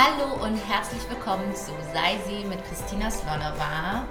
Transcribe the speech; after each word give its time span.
Hallo 0.00 0.44
und 0.44 0.56
herzlich 0.68 1.02
willkommen 1.10 1.52
zu 1.56 1.72
Sei 1.92 2.20
sie 2.28 2.44
mit 2.44 2.64
Christina 2.66 3.10
Slonova. 3.10 4.06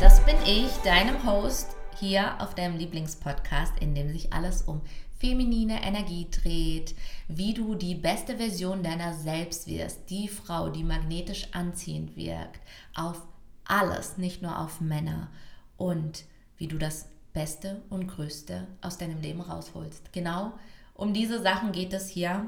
Das 0.00 0.18
bin 0.24 0.34
ich, 0.44 0.72
deinem 0.78 1.24
Host 1.24 1.68
hier 2.00 2.34
auf 2.40 2.56
deinem 2.56 2.76
Lieblingspodcast, 2.76 3.78
in 3.78 3.94
dem 3.94 4.10
sich 4.10 4.32
alles 4.32 4.62
um 4.62 4.80
feminine 5.20 5.84
Energie 5.84 6.26
dreht, 6.28 6.96
wie 7.28 7.54
du 7.54 7.76
die 7.76 7.94
beste 7.94 8.38
Version 8.38 8.82
deiner 8.82 9.14
selbst 9.14 9.68
wirst, 9.68 10.10
die 10.10 10.26
Frau, 10.26 10.68
die 10.68 10.82
magnetisch 10.82 11.46
anziehend 11.52 12.16
wirkt, 12.16 12.58
auf 12.96 13.22
alles, 13.64 14.18
nicht 14.18 14.42
nur 14.42 14.58
auf 14.58 14.80
Männer 14.80 15.28
und 15.76 16.24
wie 16.56 16.66
du 16.66 16.76
das 16.76 17.08
Beste 17.32 17.82
und 17.88 18.08
Größte 18.08 18.66
aus 18.80 18.98
deinem 18.98 19.20
Leben 19.20 19.42
rausholst. 19.42 20.12
Genau 20.12 20.54
um 20.94 21.14
diese 21.14 21.40
Sachen 21.40 21.70
geht 21.70 21.92
es 21.92 22.08
hier 22.08 22.46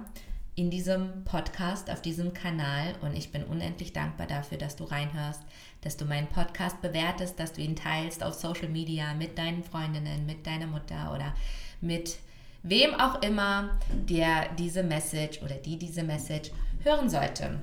in 0.54 0.70
diesem 0.70 1.24
Podcast, 1.24 1.90
auf 1.90 2.02
diesem 2.02 2.34
Kanal 2.34 2.94
und 3.00 3.16
ich 3.16 3.32
bin 3.32 3.42
unendlich 3.44 3.92
dankbar 3.92 4.26
dafür, 4.26 4.58
dass 4.58 4.76
du 4.76 4.84
reinhörst, 4.84 5.40
dass 5.80 5.96
du 5.96 6.04
meinen 6.04 6.26
Podcast 6.26 6.82
bewertest, 6.82 7.40
dass 7.40 7.54
du 7.54 7.62
ihn 7.62 7.74
teilst 7.74 8.22
auf 8.22 8.34
Social 8.34 8.68
Media 8.68 9.14
mit 9.14 9.38
deinen 9.38 9.64
Freundinnen, 9.64 10.26
mit 10.26 10.46
deiner 10.46 10.66
Mutter 10.66 11.12
oder 11.14 11.34
mit 11.80 12.18
wem 12.62 12.94
auch 12.94 13.22
immer, 13.22 13.78
der 13.92 14.50
diese 14.58 14.82
Message 14.82 15.40
oder 15.42 15.54
die 15.54 15.78
diese 15.78 16.02
Message 16.02 16.50
hören 16.84 17.08
sollte. 17.08 17.62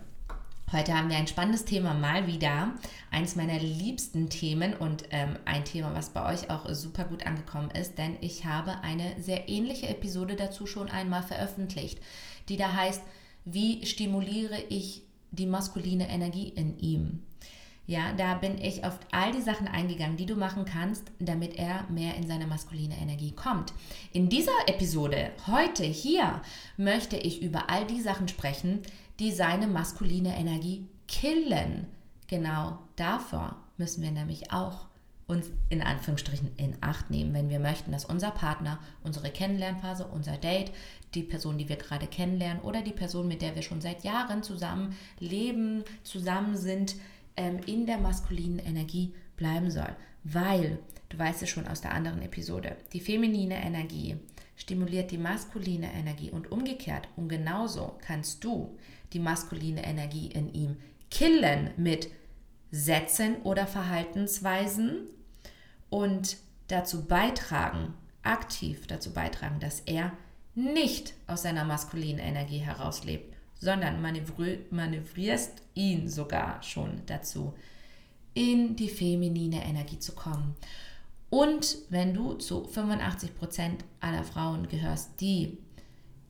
Heute 0.71 0.95
haben 0.95 1.09
wir 1.09 1.17
ein 1.17 1.25
spannendes 1.25 1.66
Thema 1.66 1.95
mal 1.95 2.27
wieder. 2.27 2.73
Eines 3.09 3.35
meiner 3.35 3.58
liebsten 3.58 4.30
Themen 4.30 4.75
und 4.75 5.03
ähm, 5.09 5.35
ein 5.45 5.66
Thema, 5.66 5.95
was 5.95 6.11
bei 6.11 6.31
euch 6.31 6.52
auch 6.52 6.69
super 6.69 7.05
gut 7.05 7.25
angekommen 7.25 7.71
ist, 7.71 7.97
denn 7.97 8.17
ich 8.21 8.45
habe 8.45 8.80
eine 8.83 9.19
sehr 9.19 9.49
ähnliche 9.49 9.88
Episode 9.88 10.35
dazu 10.35 10.67
schon 10.67 10.88
einmal 10.91 11.23
veröffentlicht, 11.23 11.99
die 12.49 12.58
da 12.58 12.73
heißt, 12.73 13.02
wie 13.45 13.85
stimuliere 13.85 14.59
ich 14.70 15.03
die 15.31 15.45
maskuline 15.45 16.09
Energie 16.09 16.49
in 16.49 16.77
ihm? 16.80 17.23
Ja, 17.89 18.13
da 18.13 18.35
bin 18.35 18.59
ich 18.59 18.83
auf 18.83 19.00
all 19.11 19.31
die 19.31 19.42
Sachen 19.42 19.67
eingegangen, 19.67 20.16
die 20.16 20.28
du 20.28 20.36
machen 20.36 20.64
kannst, 20.64 21.11
damit 21.17 21.55
er 21.55 21.89
mehr 21.89 22.14
in 22.16 22.27
seine 22.27 22.45
maskuline 22.45 22.95
Energie 22.95 23.31
kommt. 23.31 23.73
In 24.14 24.30
dieser 24.30 24.52
Episode, 24.67 25.31
heute 25.47 25.83
hier, 25.86 26.44
möchte 26.77 27.17
ich 27.17 27.42
über 27.42 27.72
all 27.72 27.88
die 27.88 28.02
Sachen 28.02 28.27
sprechen, 28.27 28.81
die 29.20 29.31
seine 29.31 29.66
maskuline 29.66 30.38
Energie 30.38 30.88
killen. 31.08 31.88
Genau 32.27 32.77
davor 32.95 33.55
müssen 33.77 34.03
wir 34.03 34.11
nämlich 34.11 34.52
auch 34.53 34.89
uns 35.30 35.52
in 35.69 35.81
Anführungsstrichen 35.81 36.52
in 36.58 36.75
Acht 36.81 37.09
nehmen, 37.09 37.33
wenn 37.33 37.49
wir 37.49 37.59
möchten, 37.59 37.91
dass 37.91 38.03
unser 38.03 38.31
Partner, 38.31 38.80
unsere 39.03 39.30
Kennenlernphase, 39.30 40.05
unser 40.05 40.38
Date, 40.38 40.71
die 41.13 41.23
Person, 41.23 41.58
die 41.58 41.69
wir 41.69 41.75
gerade 41.75 42.08
kennenlernen 42.08 42.61
oder 42.63 42.81
die 42.81 42.91
Person, 42.91 43.27
mit 43.27 43.41
der 43.41 43.55
wir 43.55 43.61
schon 43.61 43.81
seit 43.81 44.03
Jahren 44.03 44.44
zusammen 44.44 44.95
leben, 45.19 45.83
zusammen 46.03 46.58
sind, 46.58 46.95
ähm, 47.38 47.59
in 47.66 47.86
der 47.86 47.99
maskulinen 47.99 48.59
Energie 48.59 49.13
bleiben 49.38 49.71
soll. 49.71 49.95
Weil, 50.23 50.80
du 51.09 51.17
weißt 51.17 51.43
es 51.43 51.49
schon 51.49 51.67
aus 51.67 51.81
der 51.81 51.93
anderen 51.93 52.21
Episode, 52.21 52.75
die 52.91 52.99
feminine 52.99 53.64
Energie 53.64 54.17
stimuliert 54.55 55.11
die 55.11 55.17
maskuline 55.17 55.93
Energie 55.93 56.31
und 56.31 56.52
umgekehrt. 56.52 57.08
Und 57.16 57.30
genauso 57.30 57.97
kannst 58.05 58.43
du 58.43 58.77
die 59.14 59.19
maskuline 59.19 59.86
Energie 59.86 60.27
in 60.27 60.53
ihm 60.53 60.77
killen 61.09 61.71
mit 61.77 62.09
Sätzen 62.71 63.38
oder 63.43 63.66
Verhaltensweisen 63.66 65.08
und 65.90 66.38
dazu 66.68 67.06
beitragen, 67.06 67.94
aktiv 68.23 68.88
dazu 68.88 69.12
beitragen, 69.12 69.59
dass 69.59 69.82
er 69.82 70.12
nicht 70.56 71.14
aus 71.28 71.44
seiner 71.44 71.66
maskulinen 71.66 72.20
Energie 72.20 72.59
herauslebt, 72.59 73.34
sondern 73.59 74.02
manövri 74.02 74.60
manövrierst 74.72 75.62
ihn 75.73 76.10
sogar 76.10 76.62
schon 76.64 77.02
dazu, 77.06 77.54
in 78.34 78.76
die 78.76 78.90
feminine 78.90 79.66
Energie 79.66 80.00
zu 80.00 80.14
kommen. 80.14 80.56
Und 81.30 81.78
wenn 81.90 82.14
du 82.14 82.34
zu 82.34 82.66
85 82.66 83.36
Prozent 83.36 83.86
aller 83.99 84.23
Frauen 84.23 84.67
gehörst, 84.67 85.22
die 85.22 85.58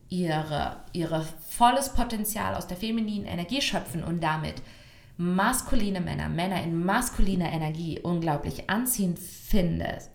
ihre, 0.09 0.83
ihre 0.91 1.23
volles 1.47 1.93
Potenzial 1.93 2.55
aus 2.55 2.67
der 2.67 2.77
femininen 2.77 3.27
Energie 3.27 3.61
schöpfen 3.61 4.03
und 4.03 4.21
damit 4.21 4.61
maskuline 5.19 5.99
Männer, 5.99 6.29
Männer 6.29 6.63
in 6.63 6.85
maskuliner 6.85 7.51
Energie 7.51 7.99
unglaublich 7.99 8.69
anziehend 8.69 9.19
findest, 9.19 10.11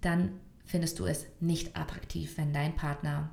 dann 0.00 0.32
findest 0.64 0.98
du 0.98 1.06
es 1.06 1.26
nicht 1.38 1.76
attraktiv, 1.76 2.36
wenn 2.36 2.52
dein 2.52 2.74
Partner 2.74 3.30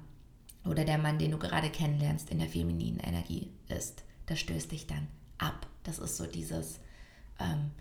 oder 0.66 0.86
der 0.86 1.00
Mann, 1.00 1.18
den 1.18 1.32
du 1.32 1.40
gerade 1.40 1.72
kennenlernst, 1.72 2.30
in 2.30 2.38
der 2.38 2.48
femininen 2.48 3.00
Energie 3.00 3.50
ist. 3.70 4.04
Das 4.28 4.40
stößt 4.40 4.72
dich 4.72 4.86
dann 4.86 5.08
ab. 5.40 5.66
Das 5.84 5.98
ist 5.98 6.16
so 6.16 6.28
dieses, 6.28 6.80
ähm, 7.40 7.72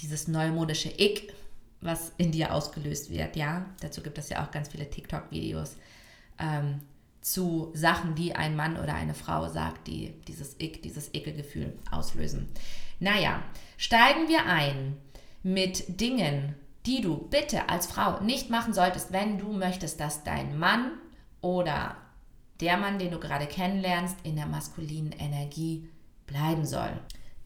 dieses 0.00 0.26
neumodische 0.26 0.88
Ich, 0.88 1.30
was 1.82 2.12
in 2.16 2.32
dir 2.32 2.54
ausgelöst 2.54 3.10
wird. 3.10 3.36
Ja, 3.36 3.66
dazu 3.80 4.02
gibt 4.02 4.16
es 4.16 4.30
ja 4.30 4.42
auch 4.42 4.50
ganz 4.50 4.70
viele 4.70 4.88
TikTok-Videos. 4.88 5.76
Ähm, 6.38 6.80
zu 7.22 7.70
Sachen, 7.72 8.14
die 8.14 8.34
ein 8.34 8.56
Mann 8.56 8.76
oder 8.76 8.94
eine 8.94 9.14
Frau 9.14 9.48
sagt, 9.48 9.86
die 9.86 10.12
dieses 10.26 10.60
Ick, 10.60 10.82
dieses 10.82 11.14
Ekelgefühl 11.14 11.78
auslösen. 11.90 12.48
Naja, 13.00 13.42
steigen 13.78 14.28
wir 14.28 14.46
ein 14.46 14.96
mit 15.42 16.00
Dingen, 16.00 16.54
die 16.84 17.00
du 17.00 17.16
bitte 17.16 17.68
als 17.68 17.86
Frau 17.86 18.20
nicht 18.20 18.50
machen 18.50 18.74
solltest, 18.74 19.12
wenn 19.12 19.38
du 19.38 19.52
möchtest, 19.52 20.00
dass 20.00 20.24
dein 20.24 20.58
Mann 20.58 20.92
oder 21.40 21.96
der 22.60 22.76
Mann, 22.76 22.98
den 22.98 23.12
du 23.12 23.18
gerade 23.18 23.46
kennenlernst, 23.46 24.16
in 24.24 24.36
der 24.36 24.46
maskulinen 24.46 25.12
Energie 25.12 25.88
bleiben 26.26 26.64
soll. 26.64 26.90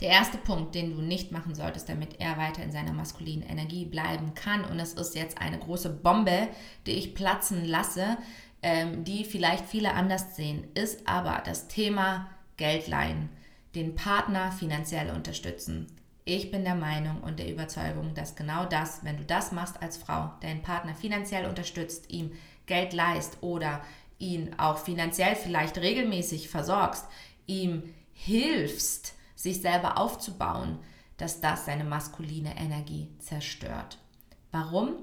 Der 0.00 0.10
erste 0.10 0.36
Punkt, 0.36 0.74
den 0.74 0.94
du 0.94 1.00
nicht 1.00 1.32
machen 1.32 1.54
solltest, 1.54 1.88
damit 1.88 2.20
er 2.20 2.36
weiter 2.36 2.62
in 2.62 2.70
seiner 2.70 2.92
maskulinen 2.92 3.48
Energie 3.48 3.86
bleiben 3.86 4.34
kann, 4.34 4.64
und 4.64 4.78
es 4.78 4.92
ist 4.92 5.14
jetzt 5.14 5.38
eine 5.38 5.58
große 5.58 5.88
Bombe, 5.88 6.48
die 6.86 6.92
ich 6.92 7.14
platzen 7.14 7.64
lasse, 7.64 8.18
ähm, 8.66 9.04
die 9.04 9.24
vielleicht 9.24 9.64
viele 9.66 9.94
anders 9.94 10.34
sehen, 10.34 10.66
ist 10.74 11.06
aber 11.06 11.40
das 11.44 11.68
Thema 11.68 12.26
Geld 12.56 12.88
leihen, 12.88 13.28
den 13.76 13.94
Partner 13.94 14.50
finanziell 14.50 15.10
unterstützen. 15.10 15.86
Ich 16.24 16.50
bin 16.50 16.64
der 16.64 16.74
Meinung 16.74 17.20
und 17.20 17.38
der 17.38 17.48
Überzeugung, 17.48 18.14
dass 18.14 18.34
genau 18.34 18.64
das, 18.64 19.04
wenn 19.04 19.18
du 19.18 19.24
das 19.24 19.52
machst 19.52 19.80
als 19.80 19.96
Frau, 19.96 20.32
deinen 20.40 20.62
Partner 20.62 20.96
finanziell 20.96 21.46
unterstützt, 21.46 22.10
ihm 22.10 22.32
Geld 22.66 22.92
leist 22.92 23.38
oder 23.40 23.82
ihn 24.18 24.52
auch 24.58 24.78
finanziell 24.78 25.36
vielleicht 25.36 25.78
regelmäßig 25.78 26.48
versorgst, 26.48 27.06
ihm 27.46 27.94
hilfst, 28.14 29.14
sich 29.36 29.60
selber 29.60 29.96
aufzubauen, 29.96 30.80
dass 31.18 31.40
das 31.40 31.66
seine 31.66 31.84
maskuline 31.84 32.56
Energie 32.56 33.10
zerstört. 33.20 33.98
Warum? 34.50 34.94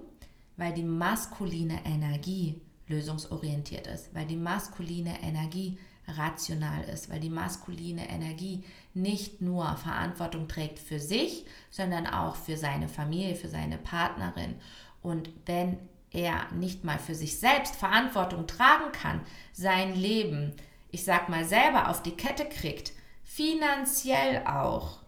Weil 0.57 0.73
die 0.73 0.83
maskuline 0.83 1.79
Energie 1.85 2.59
lösungsorientiert 2.87 3.87
ist, 3.87 4.13
weil 4.13 4.25
die 4.25 4.35
maskuline 4.35 5.21
Energie 5.21 5.77
rational 6.07 6.83
ist, 6.83 7.09
weil 7.09 7.19
die 7.19 7.29
maskuline 7.29 8.09
Energie 8.09 8.63
nicht 8.93 9.41
nur 9.41 9.75
Verantwortung 9.77 10.47
trägt 10.47 10.79
für 10.79 10.99
sich, 10.99 11.45
sondern 11.69 12.07
auch 12.07 12.35
für 12.35 12.57
seine 12.57 12.89
Familie, 12.89 13.35
für 13.35 13.47
seine 13.47 13.77
Partnerin. 13.77 14.55
Und 15.01 15.29
wenn 15.45 15.77
er 16.11 16.51
nicht 16.51 16.83
mal 16.83 16.99
für 16.99 17.15
sich 17.15 17.39
selbst 17.39 17.75
Verantwortung 17.75 18.47
tragen 18.47 18.91
kann, 18.91 19.21
sein 19.51 19.95
Leben, 19.95 20.53
ich 20.91 21.03
sag 21.03 21.29
mal, 21.29 21.45
selber 21.45 21.89
auf 21.89 22.03
die 22.03 22.11
Kette 22.11 22.45
kriegt, 22.45 22.91
finanziell 23.23 24.45
auch, 24.45 24.99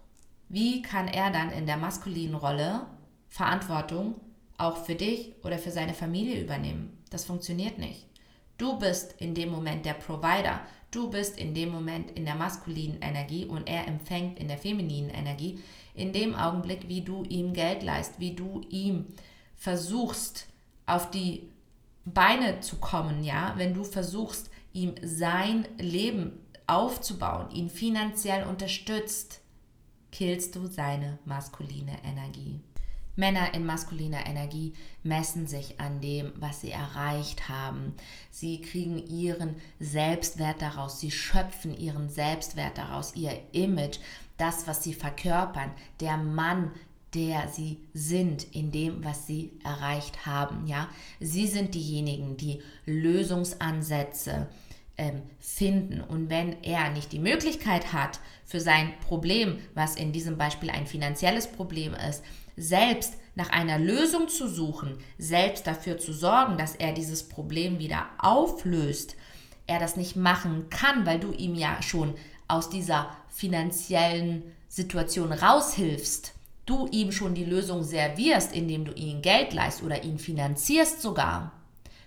wie 0.50 0.82
kann 0.82 1.08
er 1.08 1.32
dann 1.32 1.52
in 1.52 1.66
der 1.66 1.78
maskulinen 1.78 2.36
Rolle 2.36 2.88
Verantwortung 3.28 4.16
auch 4.58 4.86
für 4.86 4.96
dich 4.96 5.34
oder 5.44 5.58
für 5.58 5.72
seine 5.72 5.94
Familie 5.94 6.42
übernehmen? 6.42 6.95
Das 7.10 7.26
funktioniert 7.26 7.78
nicht. 7.78 8.06
Du 8.58 8.80
bist 8.80 9.16
in 9.20 9.36
dem 9.36 9.50
Moment 9.50 9.86
der 9.86 9.94
Provider. 9.94 10.62
Du 10.92 11.10
bist 11.10 11.38
in 11.38 11.54
dem 11.54 11.72
Moment 11.72 12.12
in 12.12 12.26
der 12.26 12.36
maskulinen 12.36 13.02
Energie 13.02 13.46
und 13.46 13.68
er 13.68 13.88
empfängt 13.88 14.40
in 14.40 14.48
der 14.48 14.58
femininen 14.58 15.10
Energie. 15.10 15.60
In 15.94 16.14
dem 16.14 16.36
Augenblick, 16.36 16.88
wie 16.88 17.02
du 17.02 17.24
ihm 17.24 17.54
Geld 17.54 17.84
leist, 17.84 18.20
wie 18.20 18.34
du 18.34 18.62
ihm 18.70 19.08
versuchst, 19.56 20.48
auf 20.86 21.12
die 21.12 21.50
Beine 22.06 22.60
zu 22.62 22.78
kommen, 22.78 23.24
ja, 23.24 23.54
wenn 23.58 23.74
du 23.74 23.84
versuchst, 23.84 24.50
ihm 24.72 24.94
sein 25.02 25.68
Leben 25.78 26.40
aufzubauen, 26.68 27.50
ihn 27.52 27.70
finanziell 27.70 28.46
unterstützt, 28.48 29.42
killst 30.12 30.56
du 30.56 30.68
seine 30.68 31.20
maskuline 31.26 31.98
Energie. 32.04 32.62
Männer 33.16 33.54
in 33.54 33.66
maskuliner 33.66 34.26
Energie 34.26 34.74
messen 35.04 35.48
sich 35.48 35.80
an 35.80 36.02
dem, 36.02 36.34
was 36.36 36.62
sie 36.62 36.72
erreicht 36.72 37.48
haben. 37.50 37.94
Sie 38.32 38.62
kriegen 38.62 38.98
ihren 39.08 39.56
Selbstwert 39.80 40.62
daraus, 40.62 41.00
sie 41.00 41.12
schöpfen 41.12 41.78
ihren 41.78 42.10
Selbstwert 42.10 42.78
daraus, 42.78 43.16
ihr 43.16 43.40
Image, 43.52 44.00
das, 44.38 44.68
was 44.68 44.84
sie 44.84 44.94
verkörpern, 44.94 45.72
der 46.02 46.18
Mann, 46.18 46.72
der 47.14 47.48
sie 47.48 47.80
sind 47.94 48.44
in 48.54 48.72
dem, 48.72 49.04
was 49.06 49.26
sie 49.26 49.52
erreicht 49.64 50.26
haben. 50.26 50.68
Ja, 50.68 50.90
sie 51.22 51.48
sind 51.48 51.74
diejenigen, 51.74 52.36
die 52.36 52.62
Lösungsansätze 52.86 54.50
ähm, 54.98 55.22
finden. 55.40 56.02
Und 56.02 56.30
wenn 56.30 56.62
er 56.64 56.90
nicht 56.90 57.14
die 57.14 57.20
Möglichkeit 57.20 57.94
hat, 57.94 58.20
für 58.44 58.60
sein 58.60 58.94
Problem, 59.00 59.58
was 59.74 59.96
in 59.96 60.12
diesem 60.12 60.38
Beispiel 60.38 60.70
ein 60.70 60.86
finanzielles 60.86 61.48
Problem 61.48 61.94
ist, 61.94 62.24
selbst 62.58 63.16
nach 63.36 63.50
einer 63.50 63.78
Lösung 63.78 64.28
zu 64.28 64.48
suchen, 64.48 64.98
selbst 65.18 65.68
dafür 65.68 65.98
zu 65.98 66.14
sorgen, 66.14 66.58
dass 66.58 66.76
er 66.76 66.94
dieses 66.94 67.28
Problem 67.28 67.80
wieder 67.80 68.08
auflöst, 68.18 69.16
er 69.68 69.80
das 69.80 69.98
nicht 69.98 70.16
machen 70.16 70.70
kann, 70.70 71.06
weil 71.06 71.20
du 71.20 71.32
ihm 71.32 71.56
ja 71.56 71.82
schon 71.82 72.14
aus 72.48 72.70
dieser 72.70 73.10
finanziellen 73.30 74.44
Situation 74.70 75.32
raushilfst, 75.32 76.34
du 76.66 76.88
ihm 76.92 77.12
schon 77.12 77.36
die 77.36 77.46
Lösung 77.46 77.84
servierst, 77.84 78.54
indem 78.54 78.86
du 78.86 78.94
ihm 78.94 79.22
Geld 79.22 79.54
leist 79.54 79.84
oder 79.84 80.04
ihn 80.04 80.20
finanzierst 80.20 81.02
sogar, 81.02 81.52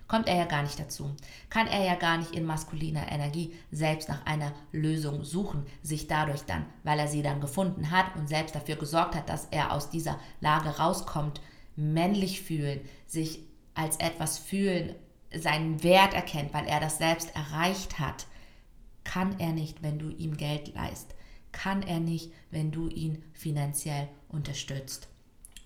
kommt 0.08 0.26
er 0.26 0.36
ja 0.36 0.44
gar 0.46 0.62
nicht 0.62 0.80
dazu. 0.80 1.14
Kann 1.50 1.66
er 1.66 1.84
ja 1.84 1.94
gar 1.94 2.16
nicht 2.16 2.32
in 2.34 2.44
maskuliner 2.44 3.12
Energie 3.12 3.54
selbst 3.70 4.08
nach 4.08 4.24
einer 4.26 4.52
Lösung 4.72 5.22
suchen, 5.22 5.66
sich 5.82 6.08
dadurch 6.08 6.42
dann, 6.42 6.66
weil 6.82 6.98
er 6.98 7.08
sie 7.08 7.22
dann 7.22 7.40
gefunden 7.40 7.90
hat 7.90 8.16
und 8.16 8.26
selbst 8.28 8.54
dafür 8.54 8.76
gesorgt 8.76 9.14
hat, 9.14 9.28
dass 9.28 9.46
er 9.50 9.72
aus 9.72 9.90
dieser 9.90 10.18
Lage 10.40 10.78
rauskommt, 10.78 11.40
männlich 11.76 12.40
fühlen, 12.40 12.80
sich 13.06 13.40
als 13.74 13.98
etwas 13.98 14.38
fühlen, 14.38 14.94
seinen 15.32 15.82
Wert 15.82 16.14
erkennt, 16.14 16.54
weil 16.54 16.66
er 16.66 16.80
das 16.80 16.98
selbst 16.98 17.34
erreicht 17.36 17.98
hat, 17.98 18.26
kann 19.04 19.38
er 19.38 19.52
nicht, 19.52 19.82
wenn 19.82 19.98
du 19.98 20.08
ihm 20.10 20.36
Geld 20.36 20.74
leist. 20.74 21.14
Kann 21.52 21.82
er 21.82 22.00
nicht, 22.00 22.32
wenn 22.50 22.70
du 22.70 22.88
ihn 22.88 23.22
finanziell 23.32 24.08
unterstützt. 24.28 25.08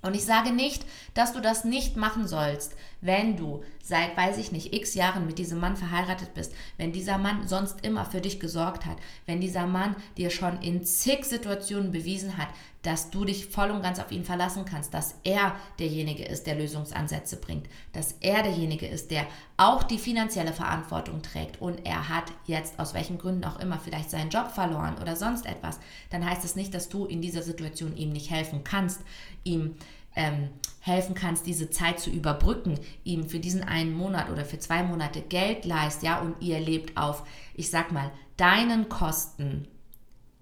Und 0.02 0.14
ich 0.14 0.24
sage 0.24 0.52
nicht, 0.52 0.84
dass 1.14 1.32
du 1.32 1.40
das 1.40 1.64
nicht 1.64 1.96
machen 1.96 2.26
sollst, 2.26 2.74
wenn 3.00 3.36
du 3.36 3.62
seit, 3.82 4.16
weiß 4.16 4.36
ich 4.38 4.50
nicht, 4.50 4.74
x 4.74 4.94
Jahren 4.94 5.26
mit 5.26 5.38
diesem 5.38 5.60
Mann 5.60 5.76
verheiratet 5.76 6.34
bist, 6.34 6.52
wenn 6.76 6.92
dieser 6.92 7.18
Mann 7.18 7.46
sonst 7.46 7.84
immer 7.86 8.04
für 8.04 8.20
dich 8.20 8.40
gesorgt 8.40 8.84
hat, 8.84 8.98
wenn 9.26 9.40
dieser 9.40 9.66
Mann 9.66 9.94
dir 10.16 10.30
schon 10.30 10.60
in 10.60 10.84
zig 10.84 11.24
Situationen 11.24 11.92
bewiesen 11.92 12.36
hat, 12.36 12.48
dass 12.82 13.10
du 13.10 13.24
dich 13.24 13.46
voll 13.46 13.70
und 13.70 13.82
ganz 13.82 14.00
auf 14.00 14.10
ihn 14.10 14.24
verlassen 14.24 14.64
kannst, 14.64 14.92
dass 14.92 15.14
er 15.22 15.54
derjenige 15.78 16.24
ist, 16.24 16.46
der 16.46 16.56
Lösungsansätze 16.56 17.36
bringt, 17.36 17.68
dass 17.92 18.16
er 18.20 18.42
derjenige 18.42 18.86
ist, 18.86 19.10
der 19.10 19.26
auch 19.56 19.84
die 19.84 19.98
finanzielle 19.98 20.52
Verantwortung 20.52 21.22
trägt 21.22 21.60
und 21.60 21.86
er 21.86 22.08
hat 22.08 22.24
jetzt 22.44 22.78
aus 22.80 22.92
welchen 22.92 23.18
Gründen 23.18 23.44
auch 23.44 23.60
immer 23.60 23.78
vielleicht 23.78 24.10
seinen 24.10 24.30
Job 24.30 24.50
verloren 24.50 24.96
oder 25.00 25.14
sonst 25.14 25.46
etwas, 25.46 25.78
dann 26.10 26.28
heißt 26.28 26.44
es 26.44 26.56
nicht, 26.56 26.74
dass 26.74 26.88
du 26.88 27.06
in 27.06 27.22
dieser 27.22 27.42
Situation 27.42 27.96
ihm 27.96 28.10
nicht 28.10 28.30
helfen 28.30 28.64
kannst, 28.64 29.00
ihm 29.44 29.76
ähm, 30.14 30.50
helfen 30.80 31.14
kannst, 31.14 31.46
diese 31.46 31.70
Zeit 31.70 32.00
zu 32.00 32.10
überbrücken, 32.10 32.78
ihm 33.04 33.28
für 33.28 33.38
diesen 33.38 33.62
einen 33.62 33.94
Monat 33.94 34.28
oder 34.30 34.44
für 34.44 34.58
zwei 34.58 34.82
Monate 34.82 35.22
Geld 35.22 35.64
leist, 35.64 36.02
ja, 36.02 36.20
und 36.20 36.34
ihr 36.40 36.60
lebt 36.60 36.96
auf, 36.96 37.24
ich 37.54 37.70
sag 37.70 37.92
mal, 37.92 38.10
deinen 38.36 38.88
Kosten. 38.88 39.68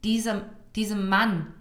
Diesem, 0.03 0.41
diesem 0.75 1.09
Mann 1.09 1.53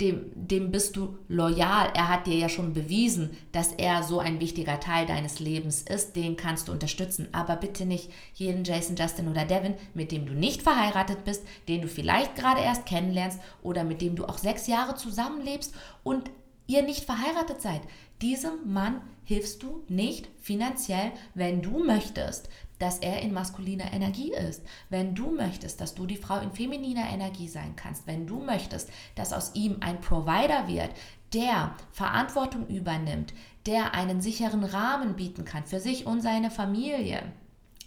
dem, 0.00 0.30
dem 0.34 0.70
bist 0.70 0.96
du 0.96 1.18
loyal. 1.26 1.90
Er 1.94 2.08
hat 2.08 2.26
dir 2.26 2.36
ja 2.36 2.48
schon 2.48 2.72
bewiesen, 2.72 3.36
dass 3.50 3.72
er 3.72 4.04
so 4.04 4.20
ein 4.20 4.38
wichtiger 4.38 4.78
Teil 4.78 5.06
deines 5.06 5.40
Lebens 5.40 5.82
ist. 5.82 6.14
Den 6.14 6.36
kannst 6.36 6.68
du 6.68 6.72
unterstützen. 6.72 7.28
Aber 7.32 7.56
bitte 7.56 7.84
nicht 7.84 8.10
jeden 8.34 8.62
Jason, 8.62 8.94
Justin 8.94 9.28
oder 9.28 9.44
Devin, 9.44 9.74
mit 9.94 10.12
dem 10.12 10.26
du 10.26 10.34
nicht 10.34 10.62
verheiratet 10.62 11.24
bist, 11.24 11.44
den 11.66 11.82
du 11.82 11.88
vielleicht 11.88 12.36
gerade 12.36 12.60
erst 12.60 12.86
kennenlernst 12.86 13.40
oder 13.62 13.82
mit 13.82 14.00
dem 14.00 14.14
du 14.14 14.24
auch 14.24 14.38
sechs 14.38 14.68
Jahre 14.68 14.94
zusammenlebst 14.94 15.74
und 16.04 16.30
ihr 16.68 16.82
nicht 16.82 17.04
verheiratet 17.04 17.60
seid. 17.60 17.80
Diesem 18.22 18.72
Mann 18.72 19.00
hilfst 19.24 19.62
du 19.62 19.84
nicht 19.88 20.28
finanziell, 20.40 21.12
wenn 21.34 21.60
du 21.60 21.84
möchtest, 21.84 22.48
dass 22.78 22.98
er 22.98 23.22
in 23.22 23.32
maskuliner 23.32 23.92
Energie 23.92 24.32
ist. 24.32 24.62
Wenn 24.88 25.14
du 25.14 25.30
möchtest, 25.30 25.80
dass 25.80 25.94
du 25.94 26.06
die 26.06 26.16
Frau 26.16 26.38
in 26.40 26.52
femininer 26.52 27.08
Energie 27.10 27.48
sein 27.48 27.74
kannst, 27.76 28.06
wenn 28.06 28.26
du 28.26 28.40
möchtest, 28.40 28.90
dass 29.14 29.32
aus 29.32 29.54
ihm 29.54 29.78
ein 29.80 30.00
Provider 30.00 30.68
wird, 30.68 30.90
der 31.32 31.74
Verantwortung 31.92 32.66
übernimmt, 32.68 33.34
der 33.66 33.94
einen 33.94 34.20
sicheren 34.20 34.64
Rahmen 34.64 35.14
bieten 35.16 35.44
kann 35.44 35.66
für 35.66 35.80
sich 35.80 36.06
und 36.06 36.22
seine 36.22 36.50
Familie, 36.50 37.22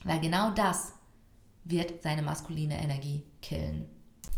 weil 0.03 0.19
genau 0.19 0.51
das 0.51 0.93
wird 1.63 2.03
seine 2.03 2.21
maskuline 2.21 2.81
Energie 2.81 3.23
killen. 3.41 3.85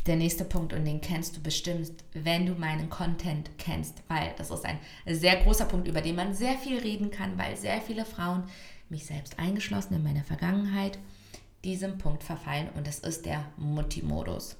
Der 0.05 0.17
nächste 0.17 0.43
Punkt, 0.43 0.73
und 0.73 0.83
den 0.83 0.99
kennst 0.99 1.37
du 1.37 1.41
bestimmt, 1.41 2.03
wenn 2.11 2.45
du 2.45 2.55
meinen 2.55 2.89
Content 2.89 3.51
kennst, 3.57 4.03
weil 4.09 4.33
das 4.37 4.51
ist 4.51 4.65
ein 4.65 4.79
sehr 5.07 5.37
großer 5.37 5.63
Punkt, 5.63 5.87
über 5.87 6.01
den 6.01 6.17
man 6.17 6.33
sehr 6.33 6.57
viel 6.57 6.79
reden 6.79 7.09
kann, 7.09 7.37
weil 7.37 7.55
sehr 7.55 7.79
viele 7.79 8.03
Frauen 8.03 8.43
mich 8.89 9.05
selbst 9.05 9.39
eingeschlossen 9.39 9.95
in 9.95 10.03
meiner 10.03 10.23
Vergangenheit, 10.23 10.97
diesem 11.63 11.97
Punkt 11.97 12.23
verfallen 12.23 12.69
und 12.75 12.87
das 12.87 12.99
ist 12.99 13.25
der 13.25 13.45
Mutti-Modus. 13.57 14.57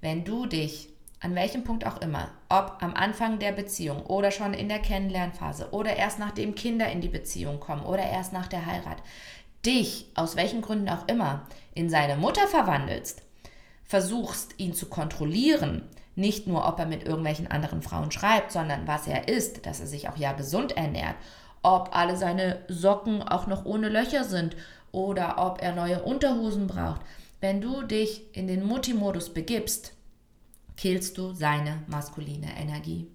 Wenn 0.00 0.24
du 0.24 0.46
dich 0.46 0.88
an 1.20 1.34
welchem 1.34 1.64
Punkt 1.64 1.86
auch 1.86 2.00
immer, 2.00 2.30
ob 2.48 2.78
am 2.80 2.94
Anfang 2.94 3.38
der 3.38 3.52
Beziehung 3.52 4.04
oder 4.06 4.30
schon 4.30 4.54
in 4.54 4.70
der 4.70 4.78
Kennenlernphase 4.78 5.68
oder 5.70 5.94
erst 5.96 6.18
nachdem 6.18 6.54
Kinder 6.54 6.90
in 6.90 7.02
die 7.02 7.08
Beziehung 7.08 7.60
kommen 7.60 7.82
oder 7.82 8.02
erst 8.02 8.32
nach 8.32 8.48
der 8.48 8.64
Heirat, 8.64 9.02
dich 9.64 10.06
aus 10.14 10.36
welchen 10.36 10.62
Gründen 10.62 10.88
auch 10.88 11.06
immer 11.08 11.46
in 11.74 11.90
seine 11.90 12.16
Mutter 12.16 12.46
verwandelst, 12.48 13.22
versuchst 13.84 14.54
ihn 14.58 14.72
zu 14.72 14.86
kontrollieren, 14.86 15.82
nicht 16.16 16.46
nur 16.46 16.66
ob 16.66 16.78
er 16.78 16.86
mit 16.86 17.04
irgendwelchen 17.04 17.46
anderen 17.46 17.82
Frauen 17.82 18.10
schreibt, 18.10 18.50
sondern 18.50 18.86
was 18.86 19.06
er 19.06 19.28
isst, 19.28 19.66
dass 19.66 19.80
er 19.80 19.86
sich 19.86 20.08
auch 20.08 20.16
ja 20.16 20.32
gesund 20.32 20.76
ernährt 20.76 21.16
ob 21.62 21.90
alle 21.92 22.16
seine 22.16 22.64
Socken 22.68 23.22
auch 23.22 23.46
noch 23.46 23.64
ohne 23.64 23.88
Löcher 23.88 24.24
sind 24.24 24.56
oder 24.92 25.36
ob 25.38 25.62
er 25.62 25.74
neue 25.74 26.02
Unterhosen 26.02 26.66
braucht. 26.66 27.00
Wenn 27.40 27.60
du 27.60 27.82
dich 27.82 28.22
in 28.36 28.46
den 28.46 28.64
Mutti-Modus 28.64 29.30
begibst, 29.30 29.94
killst 30.76 31.18
du 31.18 31.32
seine 31.32 31.82
maskuline 31.86 32.48
Energie. 32.58 33.06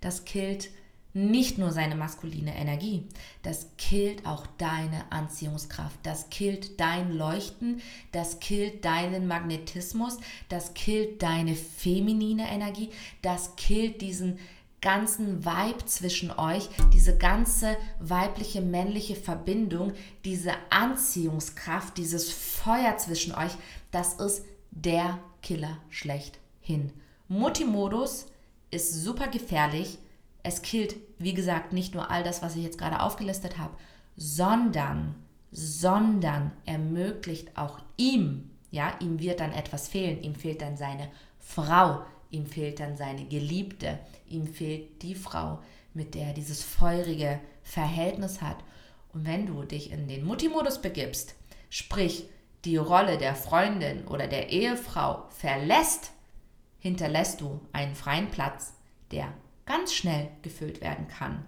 Das 0.00 0.24
killt 0.24 0.70
nicht 1.12 1.58
nur 1.58 1.72
seine 1.72 1.96
maskuline 1.96 2.54
Energie, 2.54 3.04
das 3.42 3.66
killt 3.78 4.26
auch 4.26 4.46
deine 4.58 5.10
Anziehungskraft, 5.10 5.98
das 6.04 6.30
killt 6.30 6.78
dein 6.78 7.12
Leuchten, 7.12 7.82
das 8.12 8.38
killt 8.38 8.84
deinen 8.84 9.26
Magnetismus, 9.26 10.18
das 10.48 10.74
killt 10.74 11.20
deine 11.22 11.56
feminine 11.56 12.48
Energie, 12.48 12.90
das 13.22 13.56
killt 13.56 14.02
diesen 14.02 14.38
ganzen 14.80 15.44
Vibe 15.44 15.84
zwischen 15.86 16.30
euch, 16.30 16.68
diese 16.92 17.16
ganze 17.16 17.76
weibliche, 17.98 18.60
männliche 18.60 19.14
Verbindung, 19.16 19.92
diese 20.24 20.52
Anziehungskraft, 20.70 21.96
dieses 21.96 22.30
Feuer 22.30 22.96
zwischen 22.96 23.34
euch, 23.34 23.52
das 23.90 24.14
ist 24.14 24.44
der 24.70 25.18
Killer 25.42 25.78
schlechthin. 25.88 26.92
Mutti-Modus 27.28 28.26
ist 28.70 29.02
super 29.02 29.28
gefährlich. 29.28 29.98
Es 30.42 30.62
killt, 30.62 30.96
wie 31.18 31.34
gesagt, 31.34 31.72
nicht 31.72 31.94
nur 31.94 32.10
all 32.10 32.22
das, 32.22 32.42
was 32.42 32.56
ich 32.56 32.64
jetzt 32.64 32.78
gerade 32.78 33.00
aufgelistet 33.00 33.58
habe, 33.58 33.74
sondern, 34.16 35.14
sondern 35.52 36.52
ermöglicht 36.64 37.56
auch 37.56 37.78
ihm, 37.96 38.50
ja, 38.70 38.92
ihm 39.00 39.18
wird 39.18 39.40
dann 39.40 39.52
etwas 39.52 39.88
fehlen. 39.88 40.22
Ihm 40.22 40.34
fehlt 40.34 40.62
dann 40.62 40.76
seine 40.76 41.08
Frau, 41.38 42.02
ihm 42.30 42.46
fehlt 42.46 42.80
dann 42.80 42.96
seine 42.96 43.24
Geliebte, 43.24 43.98
ihm 44.26 44.46
fehlt 44.46 45.02
die 45.02 45.14
Frau, 45.14 45.60
mit 45.94 46.14
der 46.14 46.28
er 46.28 46.34
dieses 46.34 46.62
feurige 46.62 47.40
Verhältnis 47.62 48.40
hat. 48.40 48.58
Und 49.12 49.26
wenn 49.26 49.46
du 49.46 49.62
dich 49.64 49.90
in 49.90 50.08
den 50.08 50.24
Mutti-Modus 50.24 50.80
begibst, 50.80 51.34
sprich 51.68 52.24
die 52.64 52.76
Rolle 52.76 53.18
der 53.18 53.34
Freundin 53.34 54.06
oder 54.06 54.26
der 54.26 54.50
Ehefrau 54.50 55.24
verlässt, 55.30 56.12
hinterlässt 56.78 57.40
du 57.40 57.60
einen 57.72 57.94
freien 57.94 58.30
Platz, 58.30 58.74
der 59.10 59.32
ganz 59.66 59.92
schnell 59.92 60.28
gefüllt 60.42 60.80
werden 60.80 61.08
kann. 61.08 61.44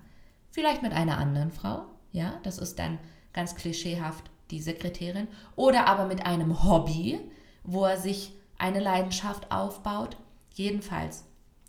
Vielleicht 0.50 0.82
mit 0.82 0.92
einer 0.92 1.18
anderen 1.18 1.50
Frau, 1.50 1.84
ja, 2.12 2.38
das 2.42 2.58
ist 2.58 2.78
dann 2.78 2.98
ganz 3.32 3.54
klischeehaft 3.54 4.30
die 4.50 4.60
Sekretärin, 4.60 5.28
oder 5.56 5.86
aber 5.86 6.06
mit 6.06 6.26
einem 6.26 6.62
Hobby, 6.64 7.18
wo 7.64 7.84
er 7.84 7.96
sich 7.96 8.34
eine 8.58 8.80
Leidenschaft 8.80 9.50
aufbaut, 9.50 10.16
Jedenfalls 10.54 11.24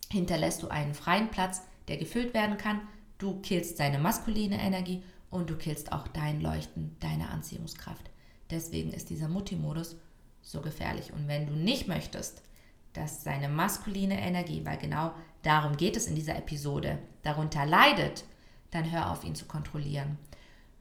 hinterlässt 0.09 0.63
du 0.63 0.67
einen 0.67 0.93
freien 0.93 1.29
Platz, 1.29 1.61
der 1.87 1.97
gefüllt 1.97 2.33
werden 2.33 2.57
kann. 2.57 2.81
Du 3.17 3.39
killst 3.41 3.77
seine 3.77 3.99
maskuline 3.99 4.59
Energie 4.59 5.03
und 5.29 5.49
du 5.49 5.55
killst 5.55 5.91
auch 5.91 6.07
dein 6.07 6.41
Leuchten, 6.41 6.95
deine 6.99 7.29
Anziehungskraft. 7.29 8.09
Deswegen 8.49 8.91
ist 8.91 9.09
dieser 9.09 9.27
Mutti-Modus 9.27 9.95
so 10.41 10.61
gefährlich. 10.61 11.11
Und 11.13 11.27
wenn 11.27 11.47
du 11.47 11.53
nicht 11.53 11.87
möchtest, 11.87 12.43
dass 12.93 13.23
seine 13.23 13.49
maskuline 13.49 14.19
Energie, 14.21 14.63
weil 14.65 14.77
genau 14.77 15.13
darum 15.41 15.77
geht 15.77 15.97
es 15.97 16.07
in 16.07 16.15
dieser 16.15 16.35
Episode, 16.35 16.99
darunter 17.23 17.65
leidet, 17.65 18.25
dann 18.69 18.91
hör 18.91 19.11
auf, 19.11 19.23
ihn 19.23 19.35
zu 19.35 19.45
kontrollieren. 19.45 20.17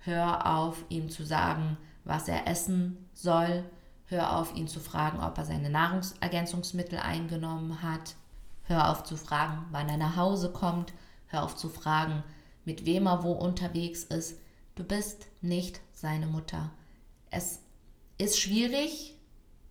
Hör 0.00 0.58
auf, 0.58 0.84
ihm 0.88 1.08
zu 1.08 1.24
sagen, 1.24 1.78
was 2.04 2.28
er 2.28 2.46
essen 2.46 3.08
soll, 3.14 3.64
Hör 4.12 4.36
auf, 4.36 4.54
ihn 4.54 4.68
zu 4.68 4.78
fragen, 4.78 5.20
ob 5.20 5.38
er 5.38 5.46
seine 5.46 5.70
Nahrungsergänzungsmittel 5.70 6.98
eingenommen 6.98 7.80
hat. 7.80 8.14
Hör 8.64 8.90
auf 8.90 9.04
zu 9.04 9.16
fragen, 9.16 9.64
wann 9.70 9.88
er 9.88 9.96
nach 9.96 10.16
Hause 10.16 10.52
kommt. 10.52 10.92
Hör 11.28 11.44
auf 11.44 11.56
zu 11.56 11.70
fragen, 11.70 12.22
mit 12.66 12.84
wem 12.84 13.06
er 13.06 13.22
wo 13.22 13.32
unterwegs 13.32 14.04
ist. 14.04 14.38
Du 14.74 14.84
bist 14.84 15.28
nicht 15.40 15.80
seine 15.94 16.26
Mutter. 16.26 16.68
Es 17.30 17.60
ist 18.18 18.38
schwierig, 18.38 19.16